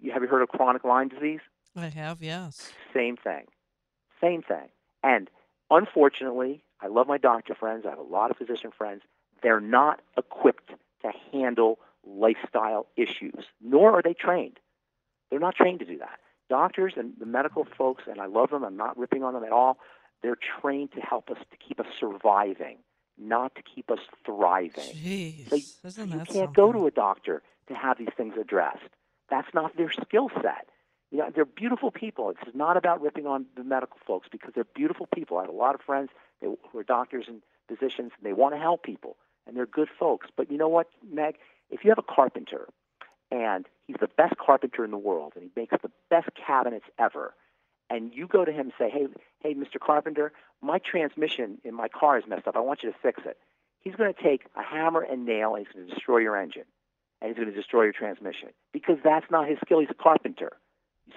You 0.00 0.12
have 0.12 0.22
you 0.22 0.28
heard 0.28 0.42
of 0.42 0.48
chronic 0.48 0.84
Lyme 0.84 1.08
disease? 1.08 1.40
I 1.76 1.88
have, 1.88 2.22
yes. 2.22 2.72
Same 2.94 3.16
thing, 3.16 3.44
same 4.20 4.42
thing. 4.42 4.68
And 5.02 5.30
unfortunately, 5.70 6.62
I 6.80 6.86
love 6.88 7.06
my 7.06 7.18
doctor 7.18 7.54
friends. 7.54 7.84
I 7.86 7.90
have 7.90 7.98
a 7.98 8.02
lot 8.02 8.30
of 8.30 8.36
physician 8.36 8.70
friends. 8.76 9.02
They're 9.42 9.60
not 9.60 10.00
equipped 10.16 10.70
to 11.02 11.12
handle 11.32 11.78
lifestyle 12.08 12.86
issues, 12.96 13.44
nor 13.60 13.92
are 13.92 14.02
they 14.02 14.14
trained. 14.14 14.58
They're 15.30 15.40
not 15.40 15.54
trained 15.54 15.80
to 15.80 15.84
do 15.84 15.98
that. 15.98 16.18
Doctors 16.48 16.94
and 16.96 17.12
the 17.18 17.26
medical 17.26 17.66
folks, 17.76 18.04
and 18.06 18.20
I 18.20 18.26
love 18.26 18.50
them. 18.50 18.64
I'm 18.64 18.76
not 18.76 18.96
ripping 18.96 19.22
on 19.22 19.34
them 19.34 19.44
at 19.44 19.52
all. 19.52 19.78
They're 20.22 20.38
trained 20.60 20.92
to 20.92 21.00
help 21.00 21.30
us 21.30 21.38
to 21.50 21.56
keep 21.56 21.78
us 21.78 21.86
surviving, 22.00 22.78
not 23.18 23.54
to 23.56 23.62
keep 23.62 23.90
us 23.90 23.98
thriving. 24.24 24.94
Jeez. 24.94 25.48
So 25.50 26.02
you 26.02 26.06
that 26.18 26.28
can't 26.28 26.54
go 26.54 26.72
to 26.72 26.86
a 26.86 26.90
doctor 26.90 27.42
to 27.68 27.74
have 27.74 27.98
these 27.98 28.08
things 28.16 28.34
addressed. 28.40 28.88
That's 29.30 29.48
not 29.52 29.76
their 29.76 29.92
skill 29.92 30.30
set. 30.36 30.68
You 31.10 31.18
know, 31.18 31.30
they're 31.34 31.44
beautiful 31.44 31.90
people. 31.90 32.30
It's 32.30 32.54
not 32.54 32.76
about 32.76 33.00
ripping 33.00 33.26
on 33.26 33.46
the 33.56 33.64
medical 33.64 33.98
folks 34.06 34.28
because 34.30 34.52
they're 34.54 34.66
beautiful 34.74 35.06
people. 35.14 35.38
I 35.38 35.42
have 35.42 35.50
a 35.50 35.56
lot 35.56 35.74
of 35.74 35.80
friends 35.80 36.10
they, 36.40 36.46
who 36.46 36.78
are 36.78 36.82
doctors 36.82 37.26
and 37.28 37.42
physicians, 37.66 38.12
and 38.16 38.24
they 38.24 38.32
want 38.32 38.54
to 38.54 38.58
help 38.58 38.82
people, 38.82 39.16
and 39.46 39.56
they're 39.56 39.66
good 39.66 39.88
folks. 39.98 40.28
But 40.36 40.50
you 40.50 40.58
know 40.58 40.68
what, 40.68 40.88
Meg? 41.10 41.36
If 41.70 41.84
you 41.84 41.90
have 41.90 41.98
a 41.98 42.14
carpenter, 42.14 42.68
and 43.30 43.66
he's 43.86 43.96
the 44.00 44.08
best 44.08 44.36
carpenter 44.38 44.84
in 44.84 44.90
the 44.90 44.98
world, 44.98 45.32
and 45.34 45.44
he 45.44 45.50
makes 45.54 45.74
the 45.82 45.90
best 46.10 46.28
cabinets 46.34 46.86
ever, 46.98 47.34
and 47.90 48.12
you 48.14 48.26
go 48.26 48.44
to 48.44 48.52
him 48.52 48.66
and 48.66 48.72
say, 48.78 48.90
"Hey, 48.90 49.06
hey, 49.40 49.54
Mr. 49.54 49.78
Carpenter, 49.80 50.32
my 50.60 50.78
transmission 50.78 51.58
in 51.64 51.74
my 51.74 51.88
car 51.88 52.18
is 52.18 52.26
messed 52.26 52.46
up. 52.46 52.56
I 52.56 52.60
want 52.60 52.82
you 52.82 52.90
to 52.90 52.98
fix 52.98 53.22
it." 53.24 53.38
He's 53.80 53.94
going 53.94 54.12
to 54.12 54.22
take 54.22 54.46
a 54.56 54.62
hammer 54.62 55.00
and 55.02 55.24
nail, 55.24 55.54
and 55.54 55.64
he's 55.64 55.74
going 55.74 55.86
to 55.86 55.94
destroy 55.94 56.18
your 56.18 56.36
engine, 56.36 56.64
and 57.20 57.28
he's 57.28 57.36
going 57.36 57.48
to 57.48 57.54
destroy 57.54 57.84
your 57.84 57.92
transmission 57.92 58.50
because 58.72 58.98
that's 59.02 59.30
not 59.30 59.48
his 59.48 59.58
skill. 59.60 59.80
He's 59.80 59.90
a 59.90 59.94
carpenter. 59.94 60.52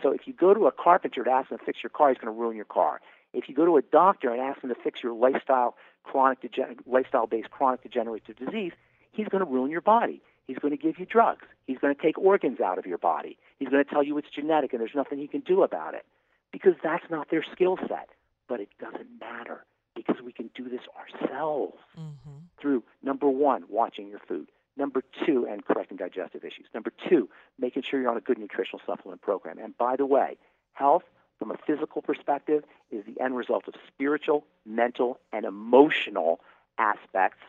So 0.01 0.11
if 0.11 0.21
you 0.25 0.33
go 0.33 0.53
to 0.53 0.67
a 0.67 0.71
carpenter 0.71 1.23
to 1.23 1.31
ask 1.31 1.51
him 1.51 1.57
to 1.57 1.65
fix 1.65 1.83
your 1.83 1.89
car, 1.89 2.09
he's 2.09 2.17
going 2.17 2.33
to 2.33 2.39
ruin 2.39 2.55
your 2.55 2.65
car. 2.65 3.01
If 3.33 3.49
you 3.49 3.55
go 3.55 3.65
to 3.65 3.77
a 3.77 3.81
doctor 3.81 4.31
and 4.31 4.41
ask 4.41 4.61
him 4.61 4.69
to 4.69 4.75
fix 4.75 5.03
your 5.03 5.13
lifestyle 5.13 5.75
chronic 6.03 6.41
degen- 6.41 6.79
lifestyle-based 6.85 7.51
chronic 7.51 7.83
degenerative 7.83 8.35
disease, 8.37 8.73
he's 9.11 9.27
going 9.27 9.43
to 9.43 9.49
ruin 9.49 9.71
your 9.71 9.81
body. 9.81 10.21
He's 10.47 10.57
going 10.57 10.75
to 10.75 10.81
give 10.81 10.99
you 10.99 11.05
drugs. 11.05 11.45
He's 11.67 11.77
going 11.77 11.95
to 11.95 12.01
take 12.01 12.17
organs 12.17 12.59
out 12.59 12.77
of 12.77 12.85
your 12.85 12.97
body. 12.97 13.37
He's 13.59 13.69
going 13.69 13.83
to 13.83 13.89
tell 13.89 14.03
you 14.03 14.17
it's 14.17 14.29
genetic 14.29 14.73
and 14.73 14.81
there's 14.81 14.95
nothing 14.95 15.17
he 15.19 15.27
can 15.27 15.41
do 15.41 15.63
about 15.63 15.93
it 15.93 16.05
because 16.51 16.73
that's 16.83 17.05
not 17.09 17.29
their 17.29 17.43
skill 17.51 17.77
set. 17.87 18.09
But 18.47 18.59
it 18.59 18.69
doesn't 18.79 19.07
matter 19.19 19.63
because 19.95 20.17
we 20.23 20.33
can 20.33 20.49
do 20.55 20.67
this 20.69 20.81
ourselves 20.97 21.77
Mm-hmm. 21.97 22.37
through 22.59 22.83
number 23.03 23.29
one, 23.29 23.63
watching 23.69 24.07
your 24.07 24.19
food. 24.19 24.47
Number 24.77 25.03
two, 25.25 25.45
and 25.49 25.63
correcting 25.65 25.97
digestive 25.97 26.43
issues. 26.43 26.65
Number 26.73 26.91
two, 27.09 27.29
making 27.59 27.83
sure 27.83 27.99
you're 28.01 28.09
on 28.09 28.17
a 28.17 28.21
good 28.21 28.37
nutritional 28.37 28.81
supplement 28.85 29.21
program. 29.21 29.57
And 29.59 29.77
by 29.77 29.95
the 29.97 30.05
way, 30.05 30.37
health 30.73 31.03
from 31.39 31.51
a 31.51 31.57
physical 31.67 32.01
perspective 32.01 32.63
is 32.89 33.03
the 33.05 33.21
end 33.21 33.35
result 33.35 33.67
of 33.67 33.73
spiritual, 33.87 34.45
mental, 34.65 35.19
and 35.33 35.45
emotional 35.45 36.39
aspects 36.77 37.39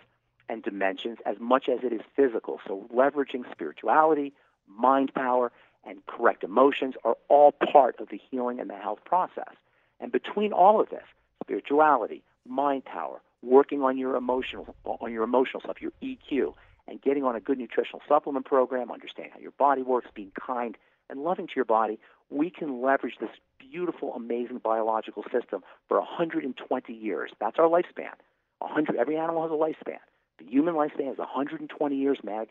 and 0.48 0.62
dimensions 0.62 1.18
as 1.26 1.36
much 1.40 1.68
as 1.68 1.80
it 1.82 1.92
is 1.92 2.00
physical. 2.16 2.60
So 2.66 2.88
leveraging 2.94 3.50
spirituality, 3.50 4.32
mind 4.68 5.12
power, 5.14 5.52
and 5.84 6.04
correct 6.06 6.44
emotions 6.44 6.94
are 7.04 7.16
all 7.28 7.52
part 7.52 7.98
of 7.98 8.08
the 8.08 8.20
healing 8.30 8.60
and 8.60 8.70
the 8.70 8.76
health 8.76 9.00
process. 9.04 9.54
And 10.00 10.12
between 10.12 10.52
all 10.52 10.80
of 10.80 10.90
this, 10.90 11.04
spirituality, 11.42 12.22
mind 12.46 12.84
power, 12.84 13.20
working 13.42 13.82
on 13.82 13.98
your 13.98 14.16
emotional 14.16 14.74
on 14.84 15.12
your 15.12 15.24
emotional 15.24 15.60
stuff, 15.60 15.80
your 15.80 15.92
EQ, 16.02 16.54
and 16.86 17.00
getting 17.02 17.24
on 17.24 17.34
a 17.36 17.40
good 17.40 17.58
nutritional 17.58 18.00
supplement 18.08 18.46
program, 18.46 18.90
understanding 18.90 19.32
how 19.34 19.40
your 19.40 19.52
body 19.52 19.82
works, 19.82 20.08
being 20.14 20.32
kind 20.34 20.76
and 21.10 21.22
loving 21.22 21.46
to 21.46 21.52
your 21.56 21.64
body, 21.64 21.98
we 22.30 22.50
can 22.50 22.80
leverage 22.80 23.14
this 23.20 23.30
beautiful, 23.58 24.14
amazing 24.14 24.58
biological 24.58 25.24
system 25.32 25.62
for 25.88 25.98
120 25.98 26.92
years. 26.92 27.30
That's 27.40 27.58
our 27.58 27.68
lifespan. 27.68 28.14
100. 28.58 28.96
Every 28.96 29.16
animal 29.16 29.42
has 29.42 29.50
a 29.50 29.54
lifespan. 29.54 29.98
The 30.42 30.50
human 30.50 30.74
lifespan 30.74 31.12
is 31.12 31.18
120 31.18 31.96
years, 31.96 32.18
Meg. 32.24 32.48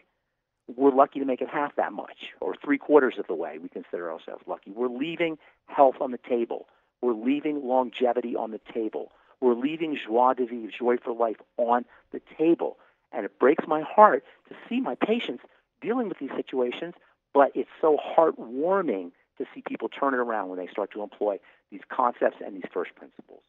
We're 0.73 0.91
lucky 0.91 1.19
to 1.19 1.25
make 1.25 1.41
it 1.41 1.49
half 1.49 1.75
that 1.75 1.91
much, 1.91 2.29
or 2.39 2.55
three 2.63 2.77
quarters 2.77 3.15
of 3.17 3.27
the 3.27 3.33
way. 3.33 3.57
We 3.61 3.67
consider 3.67 4.11
ourselves 4.11 4.43
lucky. 4.47 4.71
We're 4.71 4.87
leaving 4.87 5.37
health 5.65 5.95
on 5.99 6.11
the 6.11 6.19
table. 6.29 6.67
We're 7.01 7.13
leaving 7.13 7.67
longevity 7.67 8.35
on 8.35 8.51
the 8.51 8.61
table. 8.73 9.11
We're 9.41 9.55
leaving 9.55 9.97
joie 9.97 10.33
de 10.35 10.45
vivre, 10.45 10.71
joy 10.77 10.97
for 11.03 11.13
life, 11.13 11.37
on 11.57 11.83
the 12.11 12.21
table. 12.37 12.77
And 13.11 13.25
it 13.25 13.39
breaks 13.39 13.65
my 13.67 13.81
heart 13.81 14.23
to 14.47 14.55
see 14.69 14.79
my 14.79 14.95
patients 14.95 15.43
dealing 15.81 16.07
with 16.07 16.19
these 16.19 16.31
situations, 16.35 16.93
but 17.33 17.51
it's 17.55 17.69
so 17.81 17.97
heartwarming 17.97 19.11
to 19.37 19.45
see 19.53 19.63
people 19.67 19.89
turn 19.89 20.13
it 20.13 20.19
around 20.19 20.49
when 20.49 20.59
they 20.59 20.67
start 20.67 20.91
to 20.93 21.01
employ 21.01 21.39
these 21.71 21.81
concepts 21.89 22.37
and 22.45 22.55
these 22.55 22.69
first 22.71 22.95
principles. 22.95 23.41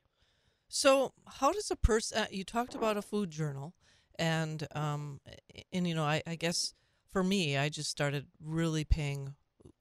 So, 0.68 1.12
how 1.26 1.52
does 1.52 1.70
a 1.70 1.76
person? 1.76 2.22
Uh, 2.22 2.26
you 2.30 2.44
talked 2.44 2.74
about 2.74 2.96
a 2.96 3.02
food 3.02 3.30
journal, 3.30 3.74
and 4.18 4.66
um, 4.74 5.20
and 5.72 5.86
you 5.86 5.94
know, 5.94 6.04
I, 6.04 6.22
I 6.26 6.34
guess 6.34 6.74
for 7.10 7.22
me, 7.22 7.56
I 7.56 7.68
just 7.68 7.90
started 7.90 8.26
really 8.42 8.84
paying. 8.84 9.34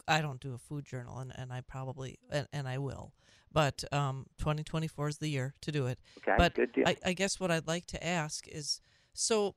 I 0.07 0.21
don't 0.21 0.39
do 0.39 0.53
a 0.53 0.57
food 0.57 0.85
journal, 0.85 1.19
and, 1.19 1.31
and 1.35 1.53
I 1.53 1.61
probably 1.61 2.19
and, 2.31 2.47
and 2.51 2.67
I 2.67 2.77
will, 2.77 3.13
but 3.51 3.83
um, 3.91 4.25
2024 4.39 5.07
is 5.09 5.17
the 5.17 5.29
year 5.29 5.53
to 5.61 5.71
do 5.71 5.87
it. 5.87 5.99
Okay, 6.19 6.35
but 6.37 6.55
good 6.55 6.73
deal. 6.73 6.87
I, 6.87 6.97
I 7.05 7.13
guess 7.13 7.39
what 7.39 7.51
I'd 7.51 7.67
like 7.67 7.85
to 7.87 8.05
ask 8.05 8.47
is, 8.47 8.81
so 9.13 9.55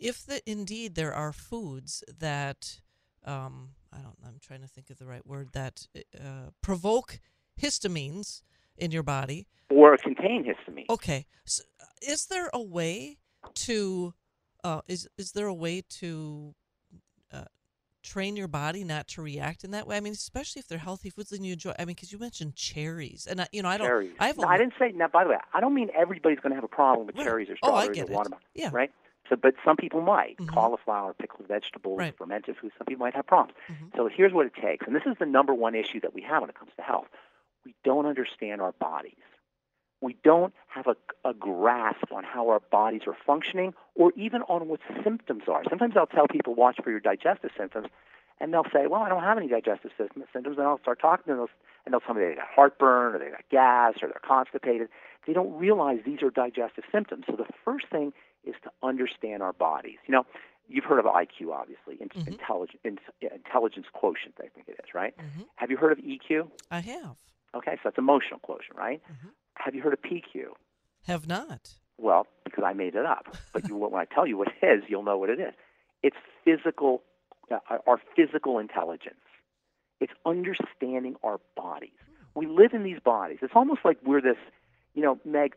if 0.00 0.26
the 0.26 0.42
indeed 0.50 0.94
there 0.94 1.14
are 1.14 1.32
foods 1.32 2.02
that 2.18 2.80
um, 3.24 3.70
I 3.92 3.98
don't, 3.98 4.16
I'm 4.26 4.38
trying 4.40 4.62
to 4.62 4.68
think 4.68 4.90
of 4.90 4.98
the 4.98 5.06
right 5.06 5.26
word 5.26 5.50
that 5.52 5.86
uh, 6.18 6.50
provoke 6.60 7.20
histamines 7.60 8.42
in 8.76 8.90
your 8.90 9.02
body. 9.02 9.46
or 9.70 9.96
contain 9.96 10.44
histamine. 10.44 10.86
Okay, 10.90 11.26
so 11.44 11.62
is 12.00 12.26
there 12.26 12.50
a 12.52 12.62
way 12.62 13.18
to 13.54 14.14
uh, 14.64 14.80
is 14.88 15.08
is 15.18 15.32
there 15.32 15.46
a 15.46 15.54
way 15.54 15.82
to 15.88 16.54
uh, 17.32 17.44
train 18.02 18.36
your 18.36 18.48
body 18.48 18.84
not 18.84 19.08
to 19.08 19.22
react 19.22 19.64
in 19.64 19.72
that 19.72 19.86
way? 19.86 19.96
I 19.96 20.00
mean, 20.00 20.12
especially 20.12 20.60
if 20.60 20.68
they're 20.68 20.78
healthy 20.78 21.10
foods 21.10 21.32
and 21.32 21.44
you 21.46 21.54
enjoy. 21.54 21.72
I 21.78 21.84
mean, 21.84 21.94
because 21.94 22.12
you 22.12 22.18
mentioned 22.18 22.56
cherries, 22.56 23.26
and 23.26 23.40
I, 23.42 23.48
you 23.52 23.62
know, 23.62 23.68
I 23.68 23.78
don't. 23.78 23.86
cherries. 23.88 24.12
I 24.20 24.32
No, 24.36 24.48
I 24.48 24.58
didn't 24.58 24.74
say. 24.78 24.92
Now, 24.92 25.08
by 25.08 25.24
the 25.24 25.30
way, 25.30 25.36
I 25.54 25.60
don't 25.60 25.74
mean 25.74 25.90
everybody's 25.96 26.40
going 26.40 26.50
to 26.50 26.56
have 26.56 26.64
a 26.64 26.68
problem 26.68 27.06
with 27.06 27.16
Right. 27.16 27.24
cherries 27.26 27.48
or 27.50 27.56
Oh, 27.62 27.74
I 27.74 27.86
strawberries 27.86 27.96
get 27.96 28.10
or 28.10 28.14
watermelon, 28.14 28.44
Yeah. 28.54 28.70
right? 28.72 28.92
So, 29.28 29.36
but 29.36 29.54
some 29.64 29.76
people 29.76 30.00
might. 30.00 30.36
Mhm. 30.38 30.48
Cauliflower, 30.52 31.14
pickled 31.14 31.48
vegetables, 31.48 31.98
Right. 31.98 32.16
fermented 32.16 32.56
foods. 32.56 32.74
Some 32.76 32.86
people 32.86 33.04
might 33.06 33.14
have 33.14 33.26
problems. 33.26 33.56
Mhm. 33.70 33.96
So 33.96 34.08
here's 34.08 34.32
what 34.32 34.46
it 34.46 34.54
takes, 34.54 34.86
and 34.86 34.94
this 34.96 35.04
is 35.06 35.16
the 35.18 35.26
number 35.26 35.54
one 35.54 35.74
issue 35.74 36.00
that 36.00 36.12
we 36.14 36.22
have 36.22 36.40
when 36.42 36.50
it 36.50 36.56
comes 36.58 36.72
to 36.76 36.82
health. 36.82 37.06
We 37.64 37.74
don't 37.84 38.06
understand 38.06 38.60
our 38.60 38.72
bodies. 38.72 39.14
We 40.02 40.16
don't 40.24 40.52
have 40.66 40.88
a, 40.88 40.96
a 41.26 41.32
grasp 41.32 42.12
on 42.12 42.24
how 42.24 42.48
our 42.48 42.60
bodies 42.60 43.02
are 43.06 43.16
functioning 43.24 43.72
or 43.94 44.12
even 44.16 44.42
on 44.42 44.66
what 44.68 44.80
symptoms 45.04 45.44
are. 45.46 45.62
Sometimes 45.70 45.94
I'll 45.96 46.06
tell 46.06 46.26
people, 46.26 46.54
watch 46.56 46.76
for 46.82 46.90
your 46.90 46.98
digestive 47.00 47.52
symptoms, 47.56 47.86
and 48.40 48.52
they'll 48.52 48.66
say, 48.72 48.88
well, 48.88 49.02
I 49.02 49.08
don't 49.08 49.22
have 49.22 49.38
any 49.38 49.46
digestive 49.46 49.92
system 49.96 50.24
symptoms. 50.32 50.58
And 50.58 50.66
I'll 50.66 50.80
start 50.80 51.00
talking 51.00 51.32
to 51.32 51.38
them, 51.38 51.46
and 51.86 51.92
they'll 51.92 52.00
tell 52.00 52.14
me 52.16 52.22
they 52.22 52.34
got 52.34 52.48
heartburn 52.52 53.14
or 53.14 53.18
they 53.20 53.30
got 53.30 53.48
gas 53.48 53.94
or 54.02 54.08
they're 54.08 54.20
constipated. 54.26 54.88
They 55.24 55.32
don't 55.32 55.56
realize 55.56 56.00
these 56.04 56.20
are 56.22 56.30
digestive 56.30 56.82
symptoms. 56.90 57.24
So 57.30 57.36
the 57.36 57.46
first 57.64 57.86
thing 57.88 58.12
is 58.44 58.56
to 58.64 58.72
understand 58.82 59.40
our 59.40 59.52
bodies. 59.52 59.98
You 60.06 60.12
know, 60.12 60.26
you've 60.68 60.84
heard 60.84 60.98
of 60.98 61.04
IQ, 61.04 61.52
obviously, 61.52 61.94
Mhm. 61.96 62.26
intelligence, 62.26 62.80
in, 62.82 62.98
intelligence 63.20 63.86
quotient, 63.92 64.34
I 64.40 64.48
think 64.48 64.68
it 64.68 64.80
is, 64.82 64.94
right? 64.94 65.16
Mhm. 65.16 65.46
Have 65.56 65.70
you 65.70 65.76
heard 65.76 65.92
of 65.92 65.98
EQ? 65.98 66.50
I 66.72 66.80
have 66.80 67.16
Okay, 67.54 67.76
so 67.76 67.80
that's 67.84 67.98
emotional 67.98 68.40
quotient, 68.40 68.76
right? 68.78 69.02
Mhm. 69.04 69.30
Have 69.64 69.74
you 69.74 69.82
heard 69.82 69.92
of 69.92 70.02
PQ? 70.02 70.52
have 71.06 71.26
not. 71.26 71.74
Well, 71.98 72.26
because 72.44 72.64
I 72.66 72.72
made 72.72 72.94
it 72.94 73.06
up. 73.06 73.36
But 73.52 73.68
you, 73.68 73.76
when 73.76 74.00
I 74.00 74.04
tell 74.04 74.26
you 74.26 74.36
what 74.36 74.48
it 74.48 74.66
is, 74.66 74.84
you'll 74.88 75.02
know 75.02 75.18
what 75.18 75.30
it 75.30 75.40
is. 75.40 75.52
It's 76.02 76.16
physical, 76.44 77.02
uh, 77.50 77.58
our 77.86 78.00
physical 78.16 78.58
intelligence. 78.58 79.16
It's 80.00 80.12
understanding 80.26 81.16
our 81.22 81.40
bodies. 81.56 81.90
We 82.34 82.46
live 82.46 82.72
in 82.72 82.82
these 82.82 82.98
bodies. 83.04 83.38
It's 83.42 83.52
almost 83.54 83.80
like 83.84 83.98
we're 84.04 84.20
this, 84.20 84.36
you 84.94 85.02
know, 85.02 85.18
Meg. 85.24 85.54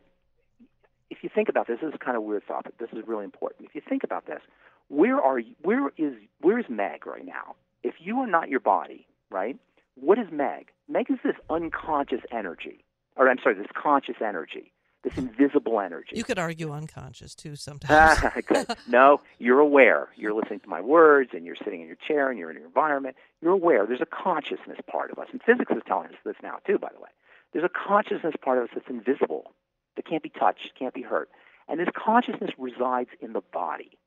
If 1.10 1.18
you 1.22 1.30
think 1.32 1.48
about 1.48 1.66
this, 1.68 1.78
this 1.80 1.92
is 1.92 1.98
kind 2.04 2.16
of 2.16 2.22
a 2.22 2.26
weird 2.26 2.44
thought, 2.46 2.64
but 2.64 2.74
this 2.78 2.90
is 2.92 3.06
really 3.06 3.24
important. 3.24 3.68
If 3.68 3.74
you 3.74 3.82
think 3.88 4.04
about 4.04 4.26
this, 4.26 4.40
where 4.88 5.20
are 5.20 5.38
you? 5.38 5.54
Where 5.62 5.88
is 5.96 6.14
where 6.40 6.58
is 6.58 6.66
Meg 6.68 7.06
right 7.06 7.24
now? 7.24 7.56
If 7.82 7.94
you 7.98 8.18
are 8.18 8.26
not 8.26 8.48
your 8.48 8.60
body, 8.60 9.06
right? 9.30 9.56
What 9.94 10.18
is 10.18 10.26
Meg? 10.30 10.68
Meg 10.88 11.10
is 11.10 11.18
this 11.24 11.36
unconscious 11.48 12.20
energy, 12.30 12.84
or 13.16 13.28
I'm 13.28 13.38
sorry, 13.42 13.54
this 13.54 13.66
conscious 13.74 14.16
energy, 14.20 14.72
this 15.02 15.16
invisible 15.16 15.80
energy. 15.80 16.12
You 16.14 16.24
could 16.24 16.38
argue 16.38 16.72
unconscious 16.72 17.34
too 17.34 17.56
sometimes. 17.56 18.18
Ah, 18.22 18.74
no, 18.88 19.20
you're 19.38 19.60
aware. 19.60 20.08
You're 20.16 20.34
listening 20.34 20.60
to 20.60 20.68
my 20.68 20.80
words, 20.80 21.30
and 21.32 21.44
you're 21.44 21.56
sitting 21.56 21.80
in 21.80 21.86
your 21.86 21.96
chair, 21.96 22.30
and 22.30 22.38
you're 22.38 22.50
in 22.50 22.56
your 22.56 22.66
environment. 22.66 23.16
You're 23.40 23.52
aware. 23.52 23.86
There's 23.86 24.00
a 24.00 24.06
consciousness 24.06 24.78
part 24.90 25.10
of 25.10 25.18
us, 25.18 25.28
and 25.32 25.42
physics 25.42 25.72
is 25.72 25.82
telling 25.86 26.08
us 26.08 26.14
this 26.24 26.36
now 26.42 26.58
too. 26.66 26.78
By 26.78 26.90
the 26.94 27.00
way, 27.00 27.10
there's 27.52 27.64
a 27.64 27.88
consciousness 27.88 28.34
part 28.42 28.58
of 28.58 28.64
us 28.64 28.70
that's 28.74 28.88
invisible, 28.88 29.52
that 29.96 30.06
can't 30.06 30.22
be 30.22 30.28
touched, 30.30 30.72
can't 30.78 30.94
be 30.94 31.02
hurt, 31.02 31.30
and 31.68 31.80
this 31.80 31.88
consciousness 31.94 32.50
resides 32.58 33.10
in 33.20 33.32
the 33.32 33.42
body. 33.52 33.98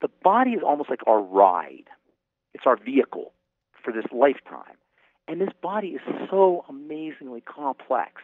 The 0.00 0.08
body 0.22 0.52
is 0.52 0.62
almost 0.64 0.90
like 0.90 1.00
our 1.06 1.20
ride. 1.20 1.88
It's 2.54 2.64
our 2.66 2.76
vehicle 2.76 3.32
for 3.82 3.92
this 3.92 4.04
lifetime, 4.12 4.76
and 5.28 5.40
this 5.40 5.50
body 5.62 5.88
is 5.88 6.00
so 6.30 6.64
amazingly 6.68 7.42
complex 7.42 8.22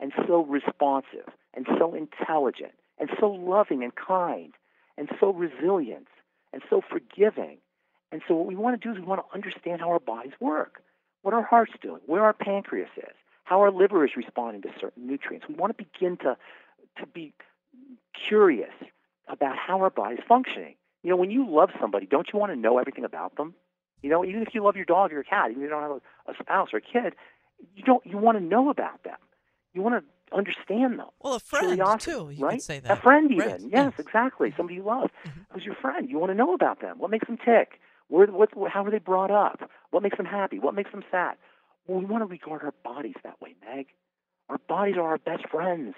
and 0.00 0.12
so 0.26 0.42
responsive 0.44 1.28
and 1.54 1.66
so 1.78 1.94
intelligent 1.94 2.72
and 2.98 3.10
so 3.20 3.30
loving 3.30 3.84
and 3.84 3.94
kind 3.94 4.54
and 4.96 5.10
so 5.20 5.32
resilient 5.32 6.08
and 6.52 6.62
so 6.68 6.80
forgiving. 6.80 7.58
And 8.10 8.22
so 8.26 8.34
what 8.34 8.46
we 8.46 8.56
want 8.56 8.80
to 8.80 8.88
do 8.88 8.92
is 8.92 8.98
we 8.98 9.06
want 9.06 9.20
to 9.20 9.34
understand 9.34 9.80
how 9.80 9.90
our 9.90 10.00
bodies 10.00 10.32
work, 10.40 10.82
what 11.22 11.34
our 11.34 11.42
heart's 11.42 11.72
doing, 11.82 12.00
where 12.06 12.24
our 12.24 12.32
pancreas 12.32 12.88
is, 12.96 13.14
how 13.44 13.60
our 13.60 13.70
liver 13.70 14.04
is 14.04 14.12
responding 14.16 14.62
to 14.62 14.70
certain 14.80 15.06
nutrients. 15.06 15.46
We 15.48 15.54
want 15.54 15.76
to 15.76 15.84
begin 15.84 16.16
to 16.18 16.36
to 16.98 17.06
be 17.06 17.34
curious 18.14 18.72
about 19.28 19.56
how 19.58 19.80
our 19.80 19.90
body's 19.90 20.20
functioning. 20.26 20.76
You 21.02 21.10
know, 21.10 21.16
when 21.16 21.30
you 21.30 21.46
love 21.48 21.70
somebody, 21.78 22.06
don't 22.06 22.28
you 22.32 22.38
want 22.38 22.52
to 22.52 22.56
know 22.56 22.78
everything 22.78 23.04
about 23.04 23.36
them? 23.36 23.54
You 24.02 24.10
know, 24.10 24.24
even 24.24 24.42
if 24.42 24.48
you 24.54 24.62
love 24.62 24.76
your 24.76 24.84
dog 24.84 25.10
or 25.10 25.14
your 25.14 25.24
cat, 25.24 25.50
even 25.50 25.62
if 25.62 25.66
you 25.66 25.70
don't 25.70 25.82
have 25.82 25.90
a, 25.90 26.30
a 26.30 26.34
spouse 26.40 26.68
or 26.72 26.78
a 26.78 26.80
kid, 26.80 27.14
you 27.74 27.82
don't 27.82 28.04
you 28.06 28.18
want 28.18 28.38
to 28.38 28.44
know 28.44 28.68
about 28.70 29.02
them. 29.04 29.16
You 29.74 29.82
want 29.82 30.04
to 30.04 30.36
understand 30.36 30.98
them. 30.98 31.06
well, 31.22 31.34
a 31.34 31.40
friend 31.40 31.80
too. 32.00 32.30
You 32.30 32.44
right? 32.44 32.52
could 32.52 32.62
say 32.62 32.80
that. 32.80 32.98
A 32.98 33.00
friend, 33.00 33.30
even. 33.30 33.46
Right, 33.46 33.60
Yes, 33.60 33.92
yeah. 33.96 34.02
exactly. 34.04 34.52
Somebody 34.56 34.76
you 34.76 34.82
love. 34.82 35.10
Mhm. 35.26 35.46
Who's 35.52 35.64
your 35.64 35.74
friend? 35.76 36.08
You 36.10 36.18
want 36.18 36.30
to 36.30 36.34
know 36.34 36.52
about 36.54 36.80
them. 36.80 36.98
What 36.98 37.10
makes 37.10 37.26
them 37.26 37.38
tick? 37.38 37.80
Where, 38.08 38.26
what, 38.26 38.50
how 38.68 38.82
were 38.84 38.90
they 38.90 38.98
brought 38.98 39.30
up? 39.30 39.68
What 39.90 40.02
makes 40.02 40.16
them 40.16 40.26
happy? 40.26 40.58
What 40.58 40.74
makes 40.74 40.90
them 40.92 41.04
sad? 41.10 41.36
Well, 41.86 41.98
we 42.00 42.04
want 42.04 42.22
to 42.22 42.26
regard 42.26 42.62
our 42.62 42.74
bodies 42.84 43.14
that 43.24 43.40
way, 43.40 43.54
Meg. 43.66 43.86
Our 44.48 44.58
bodies 44.68 44.96
are 44.96 45.02
our 45.02 45.18
best 45.18 45.48
friends. 45.48 45.94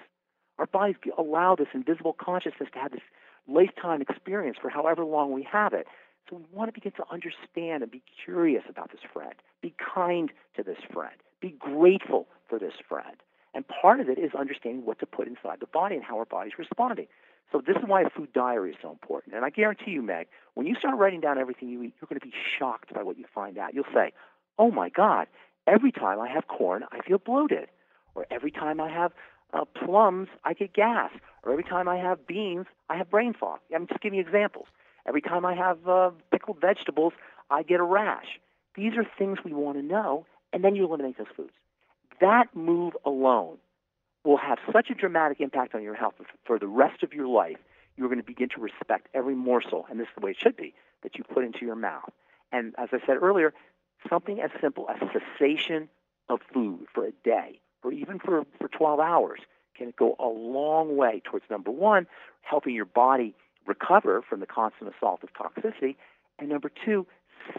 Our 0.57 0.65
bodies 0.67 0.95
allow 1.17 1.55
this 1.55 1.67
invisible 1.73 2.13
consciousness 2.19 2.69
to 2.73 2.79
have 2.79 2.91
this 2.91 3.01
lifetime 3.47 4.01
experience 4.01 4.57
for 4.61 4.69
however 4.69 5.03
long 5.05 5.31
we 5.31 5.43
have 5.51 5.73
it. 5.73 5.87
So 6.29 6.35
we 6.35 6.43
want 6.51 6.69
to 6.69 6.73
begin 6.73 6.91
to 6.93 7.03
understand 7.11 7.81
and 7.81 7.91
be 7.91 8.03
curious 8.23 8.63
about 8.69 8.91
this 8.91 9.01
friend. 9.11 9.33
Be 9.61 9.73
kind 9.77 10.31
to 10.55 10.63
this 10.63 10.77
friend. 10.93 11.15
Be 11.41 11.55
grateful 11.57 12.27
for 12.47 12.59
this 12.59 12.73
friend. 12.87 13.17
And 13.53 13.65
part 13.67 13.99
of 13.99 14.09
it 14.09 14.19
is 14.19 14.31
understanding 14.37 14.85
what 14.85 14.99
to 14.99 15.05
put 15.07 15.27
inside 15.27 15.59
the 15.59 15.67
body 15.67 15.95
and 15.95 16.03
how 16.03 16.17
our 16.17 16.25
body's 16.25 16.53
responding. 16.59 17.07
So 17.51 17.61
this 17.65 17.77
is 17.77 17.83
why 17.87 18.03
a 18.03 18.09
food 18.09 18.31
diary 18.31 18.71
is 18.71 18.77
so 18.81 18.91
important. 18.91 19.33
And 19.33 19.43
I 19.43 19.49
guarantee 19.49 19.91
you, 19.91 20.03
Meg, 20.03 20.27
when 20.53 20.67
you 20.67 20.75
start 20.75 20.99
writing 20.99 21.19
down 21.19 21.39
everything 21.39 21.69
you 21.69 21.81
eat, 21.81 21.95
you're 21.99 22.07
going 22.07 22.19
to 22.19 22.25
be 22.25 22.33
shocked 22.59 22.93
by 22.93 23.01
what 23.01 23.17
you 23.17 23.25
find 23.33 23.57
out. 23.57 23.73
You'll 23.73 23.91
say, 23.91 24.13
"Oh 24.59 24.69
my 24.69 24.89
God! 24.89 25.27
Every 25.65 25.91
time 25.91 26.19
I 26.19 26.29
have 26.29 26.47
corn, 26.47 26.83
I 26.91 27.01
feel 27.01 27.17
bloated," 27.17 27.69
or 28.13 28.27
every 28.29 28.51
time 28.51 28.79
I 28.79 28.89
have 28.89 29.13
uh, 29.51 29.65
plums, 29.65 30.27
I 30.43 30.53
get 30.53 30.73
gas, 30.73 31.09
or 31.43 31.51
every 31.51 31.63
time 31.63 31.87
I 31.87 31.97
have 31.97 32.27
beans, 32.27 32.67
I 32.87 32.97
have 32.97 33.09
brain 33.09 33.33
fog. 33.33 33.61
I'm 33.73 33.87
just 33.87 34.01
giving 34.01 34.19
you 34.19 34.23
examples. 34.23 34.67
Every 35.09 35.21
time 35.21 35.43
I 35.43 35.55
have 35.55 35.87
uh, 35.87 36.11
pickled 36.31 36.61
vegetables, 36.61 37.13
I 37.49 37.63
get 37.63 37.79
a 37.79 37.83
rash. 37.83 38.39
These 38.75 38.93
are 38.95 39.03
things 39.17 39.39
we 39.43 39.53
want 39.53 39.77
to 39.77 39.83
know, 39.83 40.27
and 40.53 40.63
then 40.63 40.75
you 40.75 40.85
eliminate 40.85 41.17
those 41.17 41.27
foods. 41.35 41.49
That 42.21 42.55
move 42.55 42.93
alone 43.03 43.57
will 44.23 44.37
have 44.37 44.59
such 44.71 44.91
a 44.91 44.93
dramatic 44.93 45.41
impact 45.41 45.73
on 45.73 45.81
your 45.81 45.95
health 45.95 46.13
for 46.45 46.59
the 46.59 46.67
rest 46.67 47.01
of 47.01 47.11
your 47.11 47.27
life. 47.27 47.57
You're 47.97 48.07
going 48.07 48.19
to 48.19 48.25
begin 48.25 48.49
to 48.49 48.61
respect 48.61 49.07
every 49.15 49.33
morsel, 49.33 49.87
and 49.89 49.99
this 49.99 50.05
is 50.05 50.13
the 50.15 50.23
way 50.23 50.31
it 50.31 50.37
should 50.39 50.55
be, 50.55 50.75
that 51.01 51.17
you 51.17 51.23
put 51.23 51.43
into 51.43 51.65
your 51.65 51.75
mouth. 51.75 52.11
And 52.51 52.75
as 52.77 52.89
I 52.91 52.99
said 53.07 53.17
earlier, 53.19 53.51
something 54.07 54.39
as 54.39 54.51
simple 54.61 54.87
as 54.91 54.99
cessation 55.11 55.89
of 56.29 56.39
food 56.53 56.85
for 56.93 57.07
a 57.07 57.11
day 57.23 57.59
or 57.83 57.91
even 57.91 58.19
for, 58.19 58.45
for 58.59 58.67
12 58.67 58.99
hours 58.99 59.39
can 59.75 59.91
go 59.97 60.15
a 60.19 60.27
long 60.27 60.97
way 60.97 61.23
towards 61.25 61.45
number 61.49 61.71
one, 61.71 62.05
helping 62.41 62.75
your 62.75 62.85
body 62.85 63.33
recover 63.65 64.21
from 64.21 64.39
the 64.39 64.45
constant 64.45 64.93
assault 64.95 65.21
of 65.23 65.29
toxicity, 65.33 65.95
and 66.37 66.49
number 66.49 66.71
two, 66.85 67.05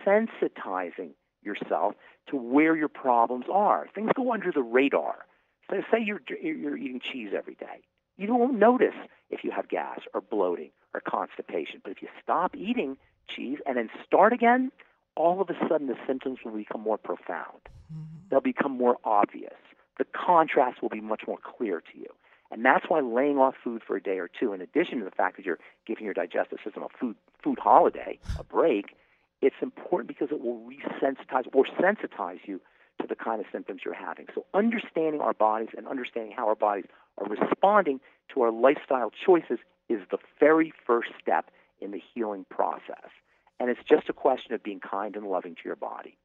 sensitizing 0.07 1.11
yourself 1.43 1.95
to 2.29 2.37
where 2.37 2.77
your 2.77 2.89
problems 2.89 3.47
are. 3.53 3.89
Things 3.95 4.11
go 4.15 4.33
under 4.33 4.53
the 4.53 4.63
radar. 4.63 5.27
So 5.71 5.81
say 5.91 5.99
you're, 6.05 6.21
you're 6.43 6.77
eating 6.77 7.01
cheese 7.01 7.31
every 7.37 7.55
day. 7.55 7.83
You 8.17 8.35
won't 8.35 8.59
notice 8.59 8.95
if 9.31 9.45
you 9.45 9.51
have 9.51 9.69
gas 9.69 10.01
or 10.13 10.21
bloating 10.21 10.71
or 10.93 11.01
constipation. 11.01 11.81
But 11.83 11.93
if 11.93 12.03
you 12.03 12.09
stop 12.23 12.55
eating 12.55 12.99
cheese 13.29 13.59
and 13.67 13.77
then 13.77 13.89
start 14.05 14.33
again, 14.33 14.73
all 15.17 15.41
of 15.41 15.49
a 15.49 15.55
sudden 15.69 15.87
the 15.87 15.97
symptoms 16.07 16.39
will 16.45 16.53
become 16.53 16.83
more 16.83 16.99
profound. 16.99 17.61
Mm-hmm. 17.93 18.29
They'll 18.31 18.41
become 18.41 18.73
more 18.73 18.99
obvious. 19.05 19.55
The 19.99 20.05
contrast 20.05 20.83
will 20.83 20.89
be 20.89 21.01
much 21.01 21.23
more 21.27 21.39
clear 21.43 21.81
to 21.81 21.99
you. 21.99 22.09
And 22.51 22.65
that's 22.65 22.87
why 22.89 23.01
laying 23.01 23.39
off 23.39 23.55
food 23.63 23.83
for 23.87 23.97
a 23.97 24.03
day 24.03 24.19
or 24.19 24.29
two, 24.29 24.53
in 24.53 24.61
addition 24.61 24.99
to 24.99 25.05
the 25.05 25.11
fact 25.11 25.37
that 25.37 25.47
you're 25.47 25.61
giving 25.87 26.05
your 26.05 26.15
digestive 26.15 26.59
system 26.65 26.83
a 26.83 26.89
food 26.99 27.17
food 27.43 27.59
holiday, 27.59 28.19
a 28.39 28.45
break, 28.45 28.97
it's 29.41 29.57
important 29.63 30.09
because 30.09 30.29
it 30.31 30.41
will 30.41 30.59
resensitize 30.59 31.47
or 31.55 31.65
sensitize 31.81 32.41
you 32.45 32.61
to 33.01 33.07
the 33.07 33.15
kind 33.15 33.41
of 33.41 33.47
symptoms 33.51 33.83
you're 33.85 33.95
having. 33.95 34.27
So 34.35 34.45
understanding 34.53 35.21
our 35.21 35.33
bodies 35.33 35.71
and 35.77 35.87
understanding 35.87 36.33
how 36.37 36.49
our 36.49 36.55
bodies 36.55 36.85
are 37.19 37.27
responding 37.27 38.01
to 38.35 38.43
our 38.43 38.53
lifestyle 38.53 39.11
choices 39.25 39.59
is 39.89 40.01
the 40.11 40.19
very 40.39 40.73
first 40.87 41.11
step 41.21 41.51
in 41.81 41.93
the 41.93 42.03
healing 42.15 42.45
process. 42.51 43.11
And 43.59 43.71
it's 43.71 43.81
just 43.89 44.09
a 44.09 44.13
question 44.13 44.55
of 44.55 44.63
being 44.63 44.81
kind 44.81 45.17
and 45.17 45.27
loving 45.27 45.55
to 45.55 45.61
your 45.65 45.77
body. 45.77 46.17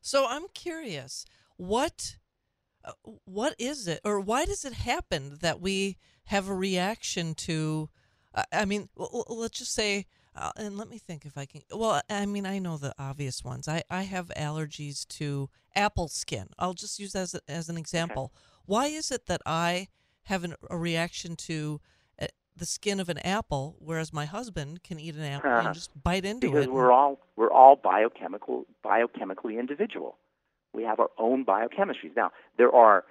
So 0.00 0.26
I'm 0.28 0.46
curious, 0.54 1.24
what 1.56 2.16
what 3.24 3.54
is 3.58 3.88
it 3.88 4.00
or 4.04 4.20
why 4.20 4.44
does 4.44 4.64
it 4.64 4.72
happen 4.72 5.38
that 5.40 5.60
we 5.60 5.96
have 6.24 6.48
a 6.48 6.54
reaction 6.54 7.34
to 7.34 7.88
I 8.52 8.66
mean, 8.66 8.88
let's 8.96 9.58
just 9.58 9.72
say 9.72 10.06
uh, 10.36 10.50
and 10.56 10.76
let 10.76 10.90
me 10.90 10.98
think 10.98 11.24
if 11.24 11.38
I 11.38 11.46
can. 11.46 11.62
Well, 11.72 12.00
I 12.10 12.26
mean, 12.26 12.44
I 12.44 12.58
know 12.58 12.76
the 12.76 12.94
obvious 12.98 13.42
ones. 13.42 13.68
I, 13.68 13.82
I 13.90 14.02
have 14.02 14.30
allergies 14.36 15.08
to 15.08 15.48
apple 15.74 16.08
skin. 16.08 16.48
I'll 16.58 16.74
just 16.74 16.98
use 16.98 17.12
that 17.12 17.20
as, 17.20 17.34
a, 17.34 17.40
as 17.48 17.68
an 17.68 17.78
example. 17.78 18.32
Okay. 18.34 18.42
Why 18.66 18.86
is 18.86 19.10
it 19.10 19.26
that 19.26 19.40
I 19.46 19.88
have 20.24 20.44
an, 20.44 20.54
a 20.68 20.76
reaction 20.76 21.36
to 21.36 21.80
uh, 22.20 22.26
the 22.54 22.66
skin 22.66 23.00
of 23.00 23.08
an 23.08 23.18
apple, 23.18 23.76
whereas 23.78 24.12
my 24.12 24.26
husband 24.26 24.82
can 24.82 25.00
eat 25.00 25.14
an 25.14 25.22
apple 25.22 25.50
uh, 25.50 25.60
and 25.60 25.74
just 25.74 25.90
bite 26.02 26.26
into 26.26 26.48
because 26.48 26.64
it? 26.64 26.68
Because 26.68 26.74
we're 26.74 26.92
all 26.92 27.18
we're 27.36 27.52
all 27.52 27.76
biochemical 27.76 28.66
biochemically 28.84 29.58
individual. 29.58 30.18
We 30.76 30.84
have 30.84 31.00
our 31.00 31.10
own 31.18 31.44
biochemistries. 31.44 32.14
Now 32.14 32.30
there 32.58 32.70
are 32.70 33.04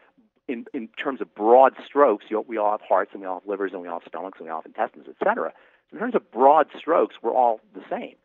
in, 0.47 0.65
in 0.73 0.87
terms 0.89 1.21
of 1.21 1.33
broad 1.33 1.73
strokes, 1.85 2.25
you 2.29 2.37
know, 2.37 2.45
we 2.47 2.57
all 2.57 2.71
have 2.71 2.81
hearts 2.87 3.11
and 3.13 3.21
we 3.21 3.27
all 3.27 3.39
have 3.39 3.49
livers 3.49 3.71
and 3.73 3.81
we 3.81 3.87
all 3.87 3.99
have 3.99 4.07
stomachs 4.07 4.37
and 4.37 4.45
we 4.45 4.51
all 4.51 4.61
have 4.61 4.65
intestines, 4.65 5.07
etc. 5.09 5.51
In 5.91 5.97
terms 5.97 6.15
of 6.15 6.31
broad 6.31 6.67
strokes, 6.77 7.15
we're 7.21 7.33
all 7.33 7.59
the 7.73 7.81
same. 7.89 8.15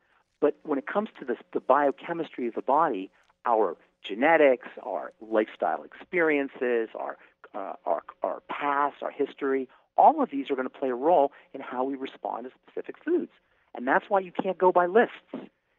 But 0.40 0.56
when 0.62 0.78
it 0.78 0.86
comes 0.86 1.08
to 1.18 1.24
the, 1.24 1.36
the 1.52 1.60
biochemistry 1.60 2.46
of 2.46 2.54
the 2.54 2.62
body, 2.62 3.10
our 3.46 3.76
genetics, 4.06 4.68
our 4.82 5.12
lifestyle 5.20 5.82
experiences, 5.82 6.88
our, 6.94 7.16
uh, 7.54 7.74
our, 7.86 8.02
our 8.22 8.42
past, 8.50 8.96
our 9.02 9.10
history, 9.10 9.68
all 9.96 10.22
of 10.22 10.30
these 10.30 10.50
are 10.50 10.54
going 10.56 10.68
to 10.68 10.78
play 10.78 10.90
a 10.90 10.94
role 10.94 11.32
in 11.54 11.60
how 11.60 11.84
we 11.84 11.94
respond 11.94 12.44
to 12.44 12.50
specific 12.66 12.96
foods. 13.04 13.32
And 13.74 13.86
that's 13.86 14.06
why 14.08 14.20
you 14.20 14.32
can't 14.32 14.58
go 14.58 14.72
by 14.72 14.86
lists. 14.86 15.14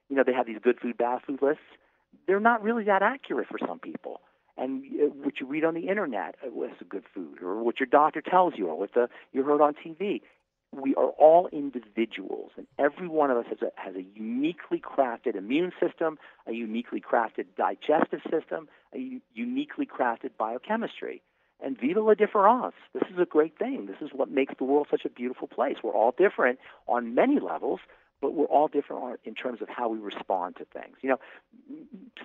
You 0.10 0.16
know, 0.16 0.24
they 0.26 0.34
have 0.34 0.46
these 0.46 0.60
good 0.62 0.80
food, 0.80 0.98
bad 0.98 1.22
food 1.26 1.40
lists. 1.42 1.64
They're 2.28 2.40
not 2.40 2.64
really 2.64 2.84
that 2.86 3.02
accurate 3.02 3.48
for 3.48 3.60
some 3.66 3.80
people. 3.80 4.22
And 4.58 4.84
uh, 4.84 5.06
what 5.24 5.40
you 5.40 5.48
read 5.48 5.64
on 5.64 5.74
the 5.74 5.88
internet 5.88 6.36
was 6.44 6.72
a 6.82 6.84
good 6.84 7.04
food, 7.14 7.42
or 7.42 7.64
what 7.64 7.80
your 7.80 7.88
doctor 7.88 8.22
tells 8.22 8.54
you, 8.58 8.68
or 8.68 8.78
what 8.78 8.94
the, 8.94 9.10
you 9.32 9.44
heard 9.44 9.62
on 9.62 9.74
TV, 9.74 10.22
we 10.74 10.96
are 10.96 11.10
all 11.10 11.50
individuals, 11.52 12.52
and 12.56 12.66
every 12.80 13.08
one 13.08 13.30
of 13.30 13.38
us 13.38 13.46
has 13.50 13.58
a, 13.62 13.72
has 13.76 13.96
a 13.96 14.04
uniquely 14.16 14.80
crafted 14.80 15.36
immune 15.36 15.72
system, 15.80 16.18
a 16.48 16.54
uniquely 16.54 17.02
crafted 17.02 17.46
digestive 17.58 18.22
system, 18.30 18.70
a 18.96 19.20
uniquely 19.34 19.86
crafted 19.86 20.32
biochemistry. 20.38 21.22
And 21.64 21.80
viva 21.80 22.02
la 22.02 22.16
difference. 22.16 22.74
This 22.94 23.04
is 23.14 23.20
a 23.20 23.26
great 23.26 23.58
thing. 23.60 23.86
This 23.86 23.98
is 24.02 24.10
what 24.14 24.32
makes 24.32 24.54
the 24.58 24.64
world 24.64 24.88
such 24.90 25.06
a 25.06 25.10
beautiful 25.10 25.48
place. 25.48 25.76
We're 25.84 25.94
all 25.94 26.16
different 26.18 26.58
on 26.88 27.14
many 27.14 27.40
levels, 27.40 27.82
but 28.22 28.34
we're 28.34 28.46
all 28.46 28.68
different 28.68 29.20
in 29.26 29.34
terms 29.36 29.62
of 29.62 29.68
how 29.70 29.90
we 29.90 29.98
respond 29.98 30.56
to 30.58 30.66
things. 30.66 30.96
You 31.02 31.10
know, 31.10 31.20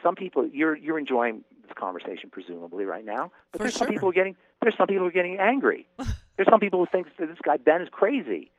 some 0.03 0.15
people 0.15 0.47
you're 0.53 0.77
you're 0.77 0.99
enjoying 0.99 1.43
this 1.63 1.73
conversation 1.75 2.31
presumably 2.31 2.85
right 2.85 3.05
now, 3.05 3.33
but 3.51 3.59
For 3.59 3.65
there's 3.65 3.73
sure. 3.73 3.87
some 3.87 3.89
people 3.89 4.07
who 4.07 4.11
are 4.11 4.13
getting 4.13 4.37
there's 4.63 4.77
some 4.77 4.87
people 4.87 5.03
who 5.03 5.09
are 5.09 5.13
getting 5.13 5.39
angry. 5.39 5.87
There's 6.37 6.49
some 6.51 6.61
people 6.61 6.81
who 6.81 6.87
think 6.87 7.07
that 7.19 7.29
this 7.29 7.39
guy 7.43 7.57
Ben 7.57 7.81
is 7.81 7.89
crazy. 7.91 8.51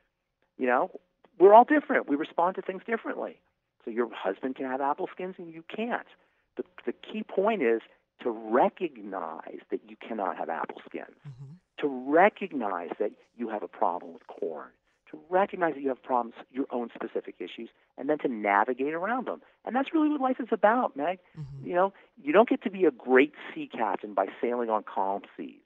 You 0.58 0.66
know, 0.66 0.90
we're 1.38 1.54
all 1.54 1.64
different. 1.64 2.10
We 2.10 2.16
respond 2.16 2.56
to 2.56 2.64
things 2.64 2.82
differently. 2.88 3.40
So 3.86 3.92
your 3.92 4.10
husband 4.12 4.56
can 4.56 4.66
have 4.66 4.82
apple 4.82 5.08
skins 5.14 5.36
and 5.38 5.54
you 5.54 5.64
can't. 5.64 6.08
The 6.56 6.64
the 6.88 6.94
key 6.94 7.22
point 7.22 7.62
is 7.62 7.82
to 8.24 8.32
recognize 8.32 9.60
that 9.70 9.82
you 9.88 9.96
cannot 9.96 10.38
have 10.38 10.50
apple 10.50 10.82
skins. 10.90 11.16
Mm-hmm. 11.28 11.54
To 11.82 12.12
recognize 12.12 12.90
that 12.98 13.12
you 13.38 13.50
have 13.50 13.62
a 13.62 13.68
problem 13.68 14.14
with 14.14 14.26
corn. 14.26 14.70
To 15.12 15.20
recognize 15.30 15.76
that 15.76 15.82
you 15.82 15.90
have 15.90 16.04
problems, 16.04 16.36
your 16.52 16.66
own 16.70 16.90
specific 16.94 17.36
issues, 17.40 17.70
and 17.98 18.10
then 18.10 18.18
to 18.20 18.28
navigate 18.28 18.94
around 18.94 19.28
them. 19.28 19.42
And 19.66 19.76
that's 19.76 19.94
really 19.94 20.10
what 20.10 20.20
life 20.20 20.38
is 20.40 20.50
about, 20.52 20.98
Meg. 20.98 21.20
Mm-hmm. 21.40 21.68
You 21.68 21.76
know, 21.76 21.94
you 22.22 22.34
don't 22.34 22.50
get 22.50 22.62
to 22.64 22.70
be 22.70 22.84
a 22.86 22.92
great 22.92 23.34
sea 23.54 23.70
captain 23.72 24.14
by 24.14 24.28
sailing 24.42 24.70
on 24.70 24.84
calm 24.84 25.22
seas, 25.38 25.62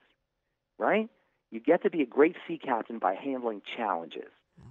right? 0.78 1.10
You 1.50 1.60
get 1.60 1.82
to 1.84 1.90
be 1.90 2.02
a 2.02 2.06
great 2.06 2.36
sea 2.48 2.60
captain 2.64 3.00
by 3.00 3.16
handling 3.16 3.62
challenges, 3.76 4.30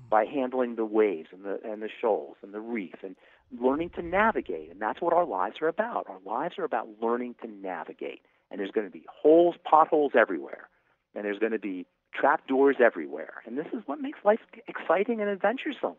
by 0.08 0.24
handling 0.24 0.76
the 0.76 0.84
waves 0.84 1.28
and 1.32 1.44
the 1.44 1.60
and 1.64 1.82
the 1.82 1.90
shoals 2.00 2.36
and 2.42 2.54
the 2.54 2.60
reef 2.60 2.94
and 3.02 3.16
learning 3.60 3.90
to 3.90 4.02
navigate. 4.02 4.70
And 4.70 4.80
that's 4.80 5.00
what 5.00 5.12
our 5.12 5.26
lives 5.26 5.56
are 5.60 5.68
about. 5.68 6.06
Our 6.08 6.20
lives 6.24 6.54
are 6.58 6.64
about 6.64 6.88
learning 7.02 7.34
to 7.42 7.48
navigate. 7.48 8.22
And 8.50 8.58
there's 8.58 8.70
going 8.70 8.86
to 8.86 8.92
be 8.92 9.04
holes, 9.08 9.56
potholes 9.64 10.12
everywhere. 10.18 10.68
And 11.14 11.24
there's 11.24 11.38
going 11.38 11.52
to 11.52 11.58
be 11.58 11.86
trap 12.12 12.46
doors 12.46 12.76
everywhere. 12.80 13.42
And 13.46 13.56
this 13.56 13.66
is 13.72 13.82
what 13.86 14.00
makes 14.00 14.18
life 14.24 14.40
exciting 14.66 15.20
and 15.20 15.30
adventuresome. 15.30 15.96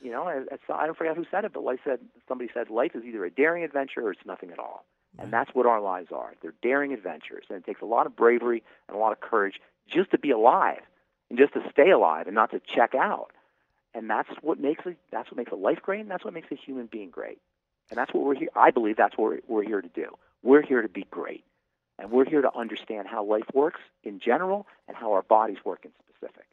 You 0.00 0.12
know, 0.12 0.28
it's, 0.28 0.62
I 0.72 0.86
don't 0.86 0.96
forget 0.96 1.16
who 1.16 1.26
said 1.30 1.44
it, 1.44 1.52
but 1.52 1.62
life 1.62 1.80
said 1.84 2.00
somebody 2.26 2.50
said 2.54 2.70
life 2.70 2.92
is 2.94 3.04
either 3.04 3.24
a 3.24 3.30
daring 3.30 3.64
adventure 3.64 4.00
or 4.06 4.12
it's 4.12 4.24
nothing 4.24 4.50
at 4.50 4.58
all. 4.58 4.84
And 5.18 5.32
that's 5.32 5.50
what 5.52 5.66
our 5.66 5.80
lives 5.80 6.12
are. 6.12 6.34
They're 6.40 6.54
daring 6.62 6.92
adventures, 6.92 7.44
and 7.48 7.58
it 7.58 7.66
takes 7.66 7.82
a 7.82 7.86
lot 7.86 8.06
of 8.06 8.14
bravery 8.14 8.62
and 8.88 8.96
a 8.96 9.00
lot 9.00 9.12
of 9.12 9.20
courage 9.20 9.60
just 9.88 10.12
to 10.12 10.18
be 10.18 10.30
alive 10.30 10.82
and 11.28 11.38
just 11.38 11.52
to 11.54 11.60
stay 11.70 11.90
alive 11.90 12.26
and 12.26 12.34
not 12.34 12.52
to 12.52 12.60
check 12.60 12.94
out. 12.94 13.32
And 13.92 14.08
that's 14.08 14.28
what 14.40 14.60
makes 14.60 14.86
a, 14.86 14.94
that's 15.10 15.30
what 15.30 15.36
makes 15.36 15.50
a 15.50 15.56
life 15.56 15.82
great, 15.82 16.00
and 16.00 16.10
that's 16.10 16.24
what 16.24 16.32
makes 16.32 16.50
a 16.52 16.54
human 16.54 16.86
being 16.86 17.10
great. 17.10 17.38
And 17.90 17.98
that's 17.98 18.14
what 18.14 18.22
we're 18.22 18.36
here. 18.36 18.50
I 18.54 18.70
believe 18.70 18.96
that's 18.96 19.18
what 19.18 19.30
we're, 19.30 19.40
we're 19.48 19.64
here 19.64 19.82
to 19.82 19.88
do. 19.88 20.16
We're 20.42 20.62
here 20.62 20.80
to 20.80 20.88
be 20.88 21.04
great, 21.10 21.44
and 22.00 22.10
we're 22.10 22.24
here 22.24 22.42
to 22.42 22.56
understand 22.56 23.06
how 23.08 23.24
life 23.24 23.44
works 23.54 23.80
in 24.02 24.18
general 24.18 24.66
and 24.88 24.96
how 24.96 25.12
our 25.12 25.22
bodies 25.22 25.58
work 25.64 25.84
in 25.84 25.90
specific. 26.08 26.46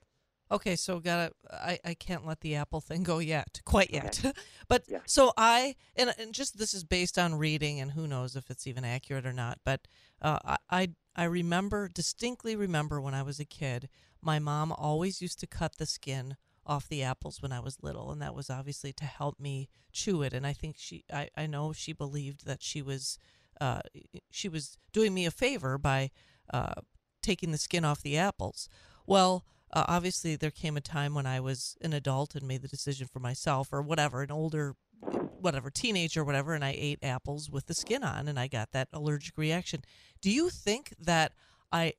Okay, 0.50 0.76
so 0.78 1.00
gotta 1.00 1.32
I, 1.52 1.80
I 1.84 1.94
can't 1.94 2.26
let 2.26 2.40
the 2.40 2.56
Apple 2.56 2.80
thing 2.80 3.04
go 3.04 3.20
yet, 3.20 3.62
quite 3.66 3.92
yet. 3.92 4.20
Okay. 4.24 4.34
but 4.70 4.84
yeah. 4.88 5.00
so 5.06 5.34
I 5.36 5.76
and 5.96 6.14
and 6.18 6.34
just 6.34 6.58
this 6.58 6.74
is 6.74 6.84
based 6.84 7.18
on 7.18 7.36
reading, 7.36 7.82
and 7.82 7.92
who 7.92 8.08
knows 8.08 8.36
if 8.36 8.50
it's 8.50 8.66
even 8.66 8.86
accurate 8.86 9.26
or 9.26 9.34
not. 9.34 9.60
But 9.66 9.88
uh, 10.22 10.40
I, 10.46 10.58
I 10.70 10.90
I 11.16 11.24
remember 11.26 11.90
distinctly 11.90 12.56
remember 12.56 13.02
when 13.02 13.14
I 13.14 13.24
was 13.24 13.40
a 13.40 13.46
kid, 13.46 13.90
my 14.22 14.40
mom 14.40 14.72
always 14.72 15.22
used 15.22 15.40
to 15.42 15.48
cut 15.48 15.78
the 15.78 15.86
skin 15.86 16.38
off 16.66 16.88
the 16.88 17.04
apples 17.04 17.42
when 17.42 17.52
I 17.52 17.60
was 17.60 17.84
little, 17.84 18.12
and 18.12 18.22
that 18.22 18.36
was 18.36 18.50
obviously 18.50 18.94
to 18.94 19.06
help 19.06 19.40
me 19.40 19.68
chew 19.92 20.22
it. 20.22 20.34
And 20.34 20.48
I 20.48 20.54
think 20.54 20.76
she 20.78 21.04
I 21.12 21.30
I 21.36 21.46
know 21.46 21.74
she 21.74 21.92
believed 21.92 22.46
that 22.46 22.64
she 22.64 22.82
was 22.82 23.20
uh, 23.60 23.82
she 24.30 24.50
was 24.50 24.78
doing 24.94 25.14
me 25.14 25.26
a 25.26 25.32
favor 25.32 25.78
by 25.78 26.12
uh, 26.54 26.74
taking 27.22 27.52
the 27.52 27.58
skin 27.58 27.86
off 27.86 28.02
the 28.02 28.18
apples. 28.18 28.70
Well, 29.06 29.46
uh, 29.74 29.86
obviously, 29.88 30.36
there 30.36 30.52
came 30.52 30.78
a 30.78 30.82
time 30.82 31.14
when 31.14 31.26
I 31.26 31.40
was 31.40 31.76
an 31.82 31.94
adult 31.94 32.36
and 32.36 32.48
made 32.48 32.62
the 32.62 32.68
decision 32.68 33.08
for 33.08 33.20
myself, 33.20 33.70
or 33.72 33.82
whatever, 33.82 34.22
an 34.22 34.32
older, 34.32 34.76
whatever, 35.02 35.70
teenager, 35.70 36.24
whatever, 36.24 36.54
and 36.54 36.64
I 36.64 36.76
ate 36.78 37.00
apples 37.04 37.50
with 37.50 37.66
the 37.66 37.74
skin 37.74 38.04
on, 38.04 38.28
and 38.28 38.40
I 38.40 38.48
got 38.48 38.72
that 38.72 38.88
allergic 38.94 39.38
reaction. 39.38 39.84
Do 40.22 40.32
you 40.32 40.50
think 40.50 40.94
that 41.00 41.34
I 41.72 41.94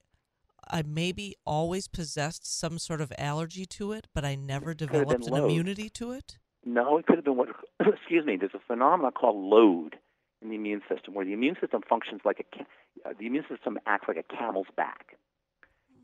I 0.70 0.82
maybe 0.82 1.34
always 1.46 1.88
possessed 1.88 2.58
some 2.58 2.78
sort 2.78 3.00
of 3.00 3.12
allergy 3.18 3.64
to 3.66 3.92
it, 3.92 4.06
but 4.14 4.24
I 4.24 4.34
never 4.34 4.74
developed 4.74 5.26
an 5.26 5.34
immunity 5.34 5.88
to 5.90 6.12
it? 6.12 6.38
No, 6.64 6.98
it 6.98 7.06
could 7.06 7.16
have 7.16 7.24
been 7.24 7.36
what. 7.36 7.48
excuse 7.80 8.24
me. 8.24 8.36
There's 8.36 8.54
a 8.54 8.60
phenomenon 8.66 9.12
called 9.12 9.36
load 9.36 9.96
in 10.42 10.48
the 10.48 10.54
immune 10.54 10.82
system, 10.88 11.14
where 11.14 11.24
the 11.24 11.32
immune 11.32 11.56
system 11.60 11.82
functions 11.88 12.20
like 12.24 12.40
a. 12.40 12.62
Uh, 13.08 13.12
the 13.18 13.26
immune 13.26 13.44
system 13.48 13.78
acts 13.86 14.08
like 14.08 14.16
a 14.16 14.36
camel's 14.36 14.66
back, 14.76 15.16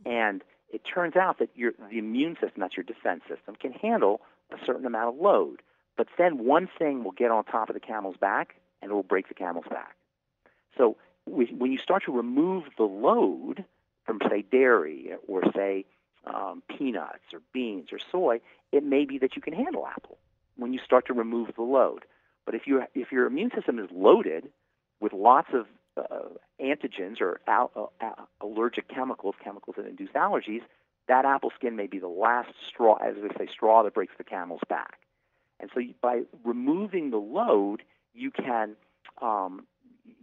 and 0.07 0.43
it 0.73 0.83
turns 0.83 1.17
out 1.17 1.39
that 1.39 1.51
your 1.55 1.73
the 1.91 1.99
immune 1.99 2.35
system, 2.35 2.61
that's 2.61 2.77
your 2.77 2.85
defense 2.85 3.23
system, 3.29 3.57
can 3.57 3.73
handle 3.73 4.21
a 4.53 4.57
certain 4.65 4.87
amount 4.87 5.15
of 5.15 5.21
load. 5.21 5.63
But 5.97 6.09
then 6.19 6.45
one 6.45 6.69
thing 6.79 7.05
will 7.05 7.13
get 7.13 7.31
on 7.31 7.45
top 7.45 7.69
of 7.69 7.75
the 7.75 7.81
camel's 7.81 8.17
back, 8.17 8.57
and 8.83 8.91
it 8.91 8.95
will 8.95 9.03
break 9.03 9.29
the 9.29 9.35
camel's 9.35 9.67
back. 9.71 9.97
So 10.77 10.97
when 11.27 11.73
you 11.73 11.79
start 11.79 12.05
to 12.05 12.13
remove 12.13 12.65
the 12.77 12.85
load, 12.85 13.65
from, 14.05 14.21
say, 14.29 14.43
dairy 14.43 15.13
or, 15.27 15.43
say, 15.55 15.85
um, 16.27 16.63
peanuts 16.69 17.33
or 17.33 17.41
beans 17.53 17.89
or 17.93 17.99
soy, 18.11 18.41
it 18.73 18.85
may 18.85 19.05
be 19.05 19.19
that 19.19 19.37
you 19.37 19.43
can 19.43 19.53
handle 19.53 19.87
apple 19.87 20.19
when 20.57 20.73
you 20.73 20.81
start 20.85 21.07
to 21.07 21.13
remove 21.13 21.51
the 21.57 21.63
load. 21.63 22.05
But 22.47 22.55
if, 22.55 22.67
you, 22.67 22.83
if 22.95 23.13
your 23.13 23.27
immune 23.27 23.51
system 23.55 23.79
is 23.79 23.89
loaded 23.93 24.51
with 25.01 25.13
lots 25.13 25.49
of 25.53 25.67
uh, 25.97 26.29
antigens 26.61 27.21
or 27.21 27.41
al- 27.47 27.93
uh, 28.01 28.11
allergic 28.41 28.89
chemicals, 28.89 29.35
chemicals 29.43 29.77
that 29.77 29.87
induce 29.87 30.11
allergies, 30.11 30.63
that 31.09 31.25
apple 31.25 31.53
skin 31.55 31.77
may 31.77 31.87
be 31.87 31.99
the 31.99 32.09
last 32.09 32.51
straw, 32.67 32.97
as 32.97 33.15
they 33.17 33.29
say, 33.39 33.51
straw 33.51 33.83
that 33.83 33.95
breaks 33.95 34.15
the 34.17 34.25
camel's 34.25 34.63
back. 34.69 34.99
And 35.61 35.71
so, 35.73 35.81
you, 35.81 35.95
by 36.01 36.23
removing 36.43 37.11
the 37.11 37.19
load, 37.19 37.83
you 38.13 38.31
can 38.31 38.77
um, 39.23 39.67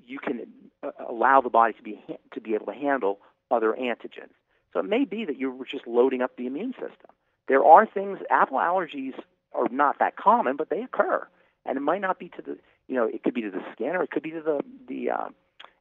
you 0.06 0.20
can 0.20 0.48
uh, 0.84 0.92
allow 1.08 1.42
the 1.42 1.50
body 1.50 1.74
to 1.74 1.82
be 1.82 2.04
to 2.34 2.42
be 2.42 2.54
able 2.54 2.66
to 2.68 2.74
handle 2.74 3.20
other 3.50 3.74
antigens. 3.74 4.34
So 4.74 4.80
it 4.80 4.86
may 4.86 5.06
be 5.06 5.26
that 5.26 5.38
you're 5.38 5.66
just 5.66 5.88
loading 5.88 6.22
up 6.22 6.36
the 6.38 6.48
immune 6.48 6.74
system. 6.74 7.12
There 7.48 7.64
are 7.64 7.86
things, 7.86 8.20
apple 8.30 8.58
allergies 8.58 9.14
are 9.54 9.68
not 9.70 10.00
that 10.00 10.16
common, 10.16 10.56
but 10.56 10.70
they 10.70 10.82
occur. 10.82 11.28
And 11.66 11.78
it 11.78 11.82
might 11.82 12.02
not 12.02 12.20
be 12.20 12.30
to 12.30 12.42
the, 12.42 12.58
you 12.88 12.96
know, 12.96 13.06
it 13.06 13.24
could 13.24 13.34
be 13.34 13.42
to 13.42 13.52
the 13.52 13.64
skin 13.74 13.96
or 13.96 14.04
it 14.04 14.12
could 14.12 14.24
be 14.24 14.32
to 14.32 14.42
the, 14.42 14.62
the, 14.88 15.12
uh, 15.12 15.30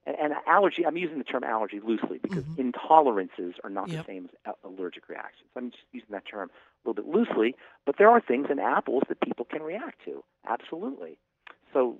and, 0.07 0.17
and 0.19 0.33
allergy, 0.47 0.87
I'm 0.87 0.97
using 0.97 1.19
the 1.19 1.25
term 1.25 1.45
allergy 1.45 1.81
loosely 1.85 2.19
because 2.19 2.45
mm-hmm. 2.45 2.71
intolerances 2.71 3.55
are 3.65 3.71
not 3.71 3.89
yep. 3.89 4.07
the 4.07 4.13
same 4.13 4.31
as 4.47 4.55
allergic 4.65 5.09
reactions. 5.09 5.49
I'm 5.57 5.71
just 5.71 5.85
using 5.93 6.11
that 6.11 6.25
term 6.27 6.51
a 6.85 6.89
little 6.89 7.03
bit 7.03 7.13
loosely, 7.13 7.55
but 7.87 7.97
there 7.99 8.09
are 8.09 8.21
things 8.21 8.49
in 8.51 8.59
apples 8.59 9.03
that 9.09 9.21
people 9.21 9.45
can 9.45 9.63
react 9.63 10.05
to. 10.05 10.23
Absolutely. 10.49 11.19
So, 11.73 11.99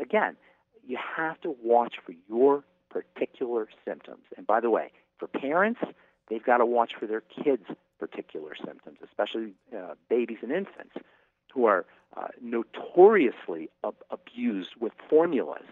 again, 0.00 0.36
you 0.86 0.98
have 1.16 1.40
to 1.42 1.54
watch 1.62 1.94
for 2.04 2.14
your 2.28 2.64
particular 2.88 3.68
symptoms. 3.84 4.24
And 4.36 4.46
by 4.46 4.60
the 4.60 4.70
way, 4.70 4.92
for 5.18 5.26
parents, 5.26 5.80
they've 6.28 6.44
got 6.44 6.58
to 6.58 6.66
watch 6.66 6.92
for 6.98 7.06
their 7.06 7.20
kids' 7.20 7.66
particular 7.98 8.54
symptoms, 8.64 8.98
especially 9.04 9.54
uh, 9.76 9.94
babies 10.08 10.38
and 10.42 10.50
infants 10.50 10.96
who 11.52 11.66
are 11.66 11.84
uh, 12.16 12.28
notoriously 12.40 13.70
ab- 13.84 13.94
abused 14.10 14.70
with 14.80 14.92
formulas. 15.08 15.64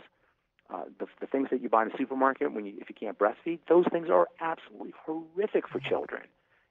Uh, 0.73 0.85
the, 0.99 1.07
the 1.21 1.27
things 1.27 1.49
that 1.51 1.63
you 1.63 1.69
buy 1.69 1.83
in 1.83 1.89
the 1.89 1.97
supermarket 1.97 2.53
when 2.53 2.67
you, 2.67 2.75
if 2.79 2.91
you 2.91 2.95
can't 2.95 3.19
breastfeed, 3.19 3.59
those 3.69 3.87
things 3.91 4.11
are 4.11 4.29
absolutely 4.41 4.93
horrific 5.07 5.67
for 5.67 5.81
children. 5.81 6.23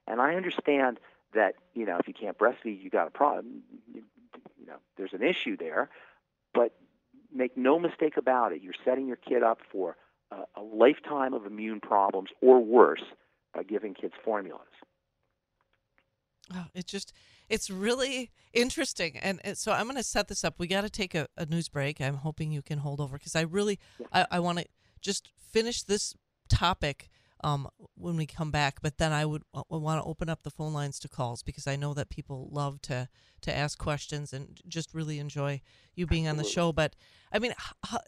And 0.06 0.20
I 0.20 0.34
understand 0.34 1.00
that 1.34 1.54
you 1.74 1.84
know 1.84 1.98
if 1.98 2.06
you 2.06 2.14
can't 2.14 2.38
breastfeed, 2.38 2.82
you 2.82 2.90
got 2.90 3.08
a 3.08 3.10
problem. 3.10 3.62
You, 3.92 4.02
you 4.58 4.66
know, 4.66 4.76
there's 4.96 5.12
an 5.12 5.22
issue 5.22 5.56
there, 5.56 5.90
but 6.54 6.74
make 7.34 7.56
no 7.56 7.78
mistake 7.78 8.16
about 8.16 8.52
it. 8.52 8.62
You're 8.62 8.74
setting 8.84 9.06
your 9.06 9.16
kid 9.16 9.42
up 9.42 9.58
for 9.70 9.96
a, 10.30 10.44
a 10.56 10.62
lifetime 10.62 11.34
of 11.34 11.46
immune 11.46 11.80
problems 11.80 12.30
or 12.40 12.60
worse 12.60 13.02
by 13.54 13.62
giving 13.62 13.94
kids 13.94 14.14
formulas. 14.24 14.62
Oh, 16.54 16.66
it 16.74 16.86
just 16.86 17.12
it's 17.48 17.70
really 17.70 18.30
interesting 18.52 19.16
and, 19.18 19.40
and 19.44 19.56
so 19.56 19.72
i'm 19.72 19.84
going 19.84 19.96
to 19.96 20.02
set 20.02 20.28
this 20.28 20.44
up 20.44 20.54
we 20.58 20.66
got 20.66 20.82
to 20.82 20.90
take 20.90 21.14
a, 21.14 21.26
a, 21.36 21.46
news 21.46 21.68
break 21.68 22.00
i'm 22.00 22.16
hoping 22.16 22.50
you 22.50 22.62
can 22.62 22.78
hold 22.78 23.00
over 23.00 23.16
because 23.16 23.36
i 23.36 23.42
really 23.42 23.78
yeah. 23.98 24.06
i, 24.12 24.26
I 24.32 24.40
want 24.40 24.58
to 24.58 24.64
just 25.00 25.28
finish 25.38 25.82
this 25.82 26.14
topic 26.48 27.08
um, 27.42 27.68
when 27.94 28.16
we 28.16 28.26
come 28.26 28.50
back. 28.50 28.80
But 28.82 28.98
then 28.98 29.12
I 29.12 29.24
would 29.24 29.42
uh, 29.54 29.62
want 29.68 30.02
to 30.02 30.08
open 30.08 30.28
up 30.28 30.42
the 30.42 30.50
phone 30.50 30.72
lines 30.72 30.98
to 31.00 31.08
calls 31.08 31.42
because 31.42 31.66
I 31.66 31.76
know 31.76 31.94
that 31.94 32.10
people 32.10 32.48
love 32.50 32.80
to 32.82 33.08
to 33.40 33.56
ask 33.56 33.78
questions 33.78 34.32
and 34.32 34.60
just 34.66 34.92
really 34.92 35.18
enjoy 35.20 35.60
you 35.94 36.06
being 36.06 36.26
Absolutely. 36.26 36.40
on 36.40 36.44
the 36.44 36.50
show. 36.50 36.72
But 36.72 36.96
I 37.32 37.38
mean, 37.38 37.52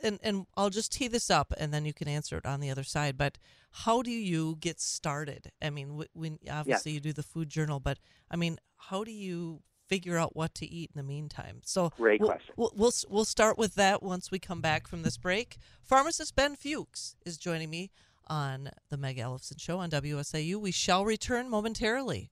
and 0.03 0.19
and 0.23 0.47
I'll 0.57 0.71
just 0.71 0.93
tee 0.93 1.09
this 1.09 1.31
up 1.31 1.53
and 1.59 1.73
then 1.73 1.85
you 1.85 1.93
can 1.93 2.09
answer 2.09 2.37
it 2.39 2.47
on 2.47 2.61
the 2.61 2.71
other 2.71 2.85
side. 2.85 3.17
But 3.17 3.39
how 3.71 4.03
do 4.03 4.11
you 4.11 4.57
get 4.61 4.81
started? 4.81 5.53
I 5.63 5.71
mean, 5.71 6.05
when 6.13 6.39
obviously 6.51 6.93
you 6.93 7.01
do 7.01 7.13
the 7.13 7.23
food 7.23 7.49
journal, 7.49 7.81
but 7.81 7.99
I 8.31 8.37
mean, 8.37 8.59
how 8.77 9.05
do 9.05 9.13
you 9.13 9.63
figure 9.91 10.17
out 10.17 10.37
what 10.37 10.55
to 10.55 10.65
eat 10.65 10.89
in 10.95 10.99
the 11.01 11.07
meantime. 11.07 11.61
So 11.65 11.91
great 11.97 12.21
we'll, 12.21 12.31
question. 12.31 12.55
We'll, 12.57 12.73
we'll, 12.77 12.93
we'll 13.09 13.25
start 13.25 13.59
with 13.59 13.75
that 13.75 14.05
once 14.05 14.31
we 14.31 14.39
come 14.39 14.61
back 14.61 14.87
from 14.87 15.03
this 15.03 15.19
break. 15.19 15.59
Pharmacist 15.83 16.37
Ben 16.37 16.55
Fuchs 16.55 17.17
is 17.27 17.37
joining 17.37 17.71
me 17.71 17.91
on 18.31 18.71
the 18.89 18.97
Meg 18.97 19.19
Ellefson 19.19 19.61
Show 19.61 19.79
on 19.79 19.91
WSAU. 19.91 20.57
We 20.57 20.71
shall 20.71 21.05
return 21.05 21.51
momentarily. 21.51 22.31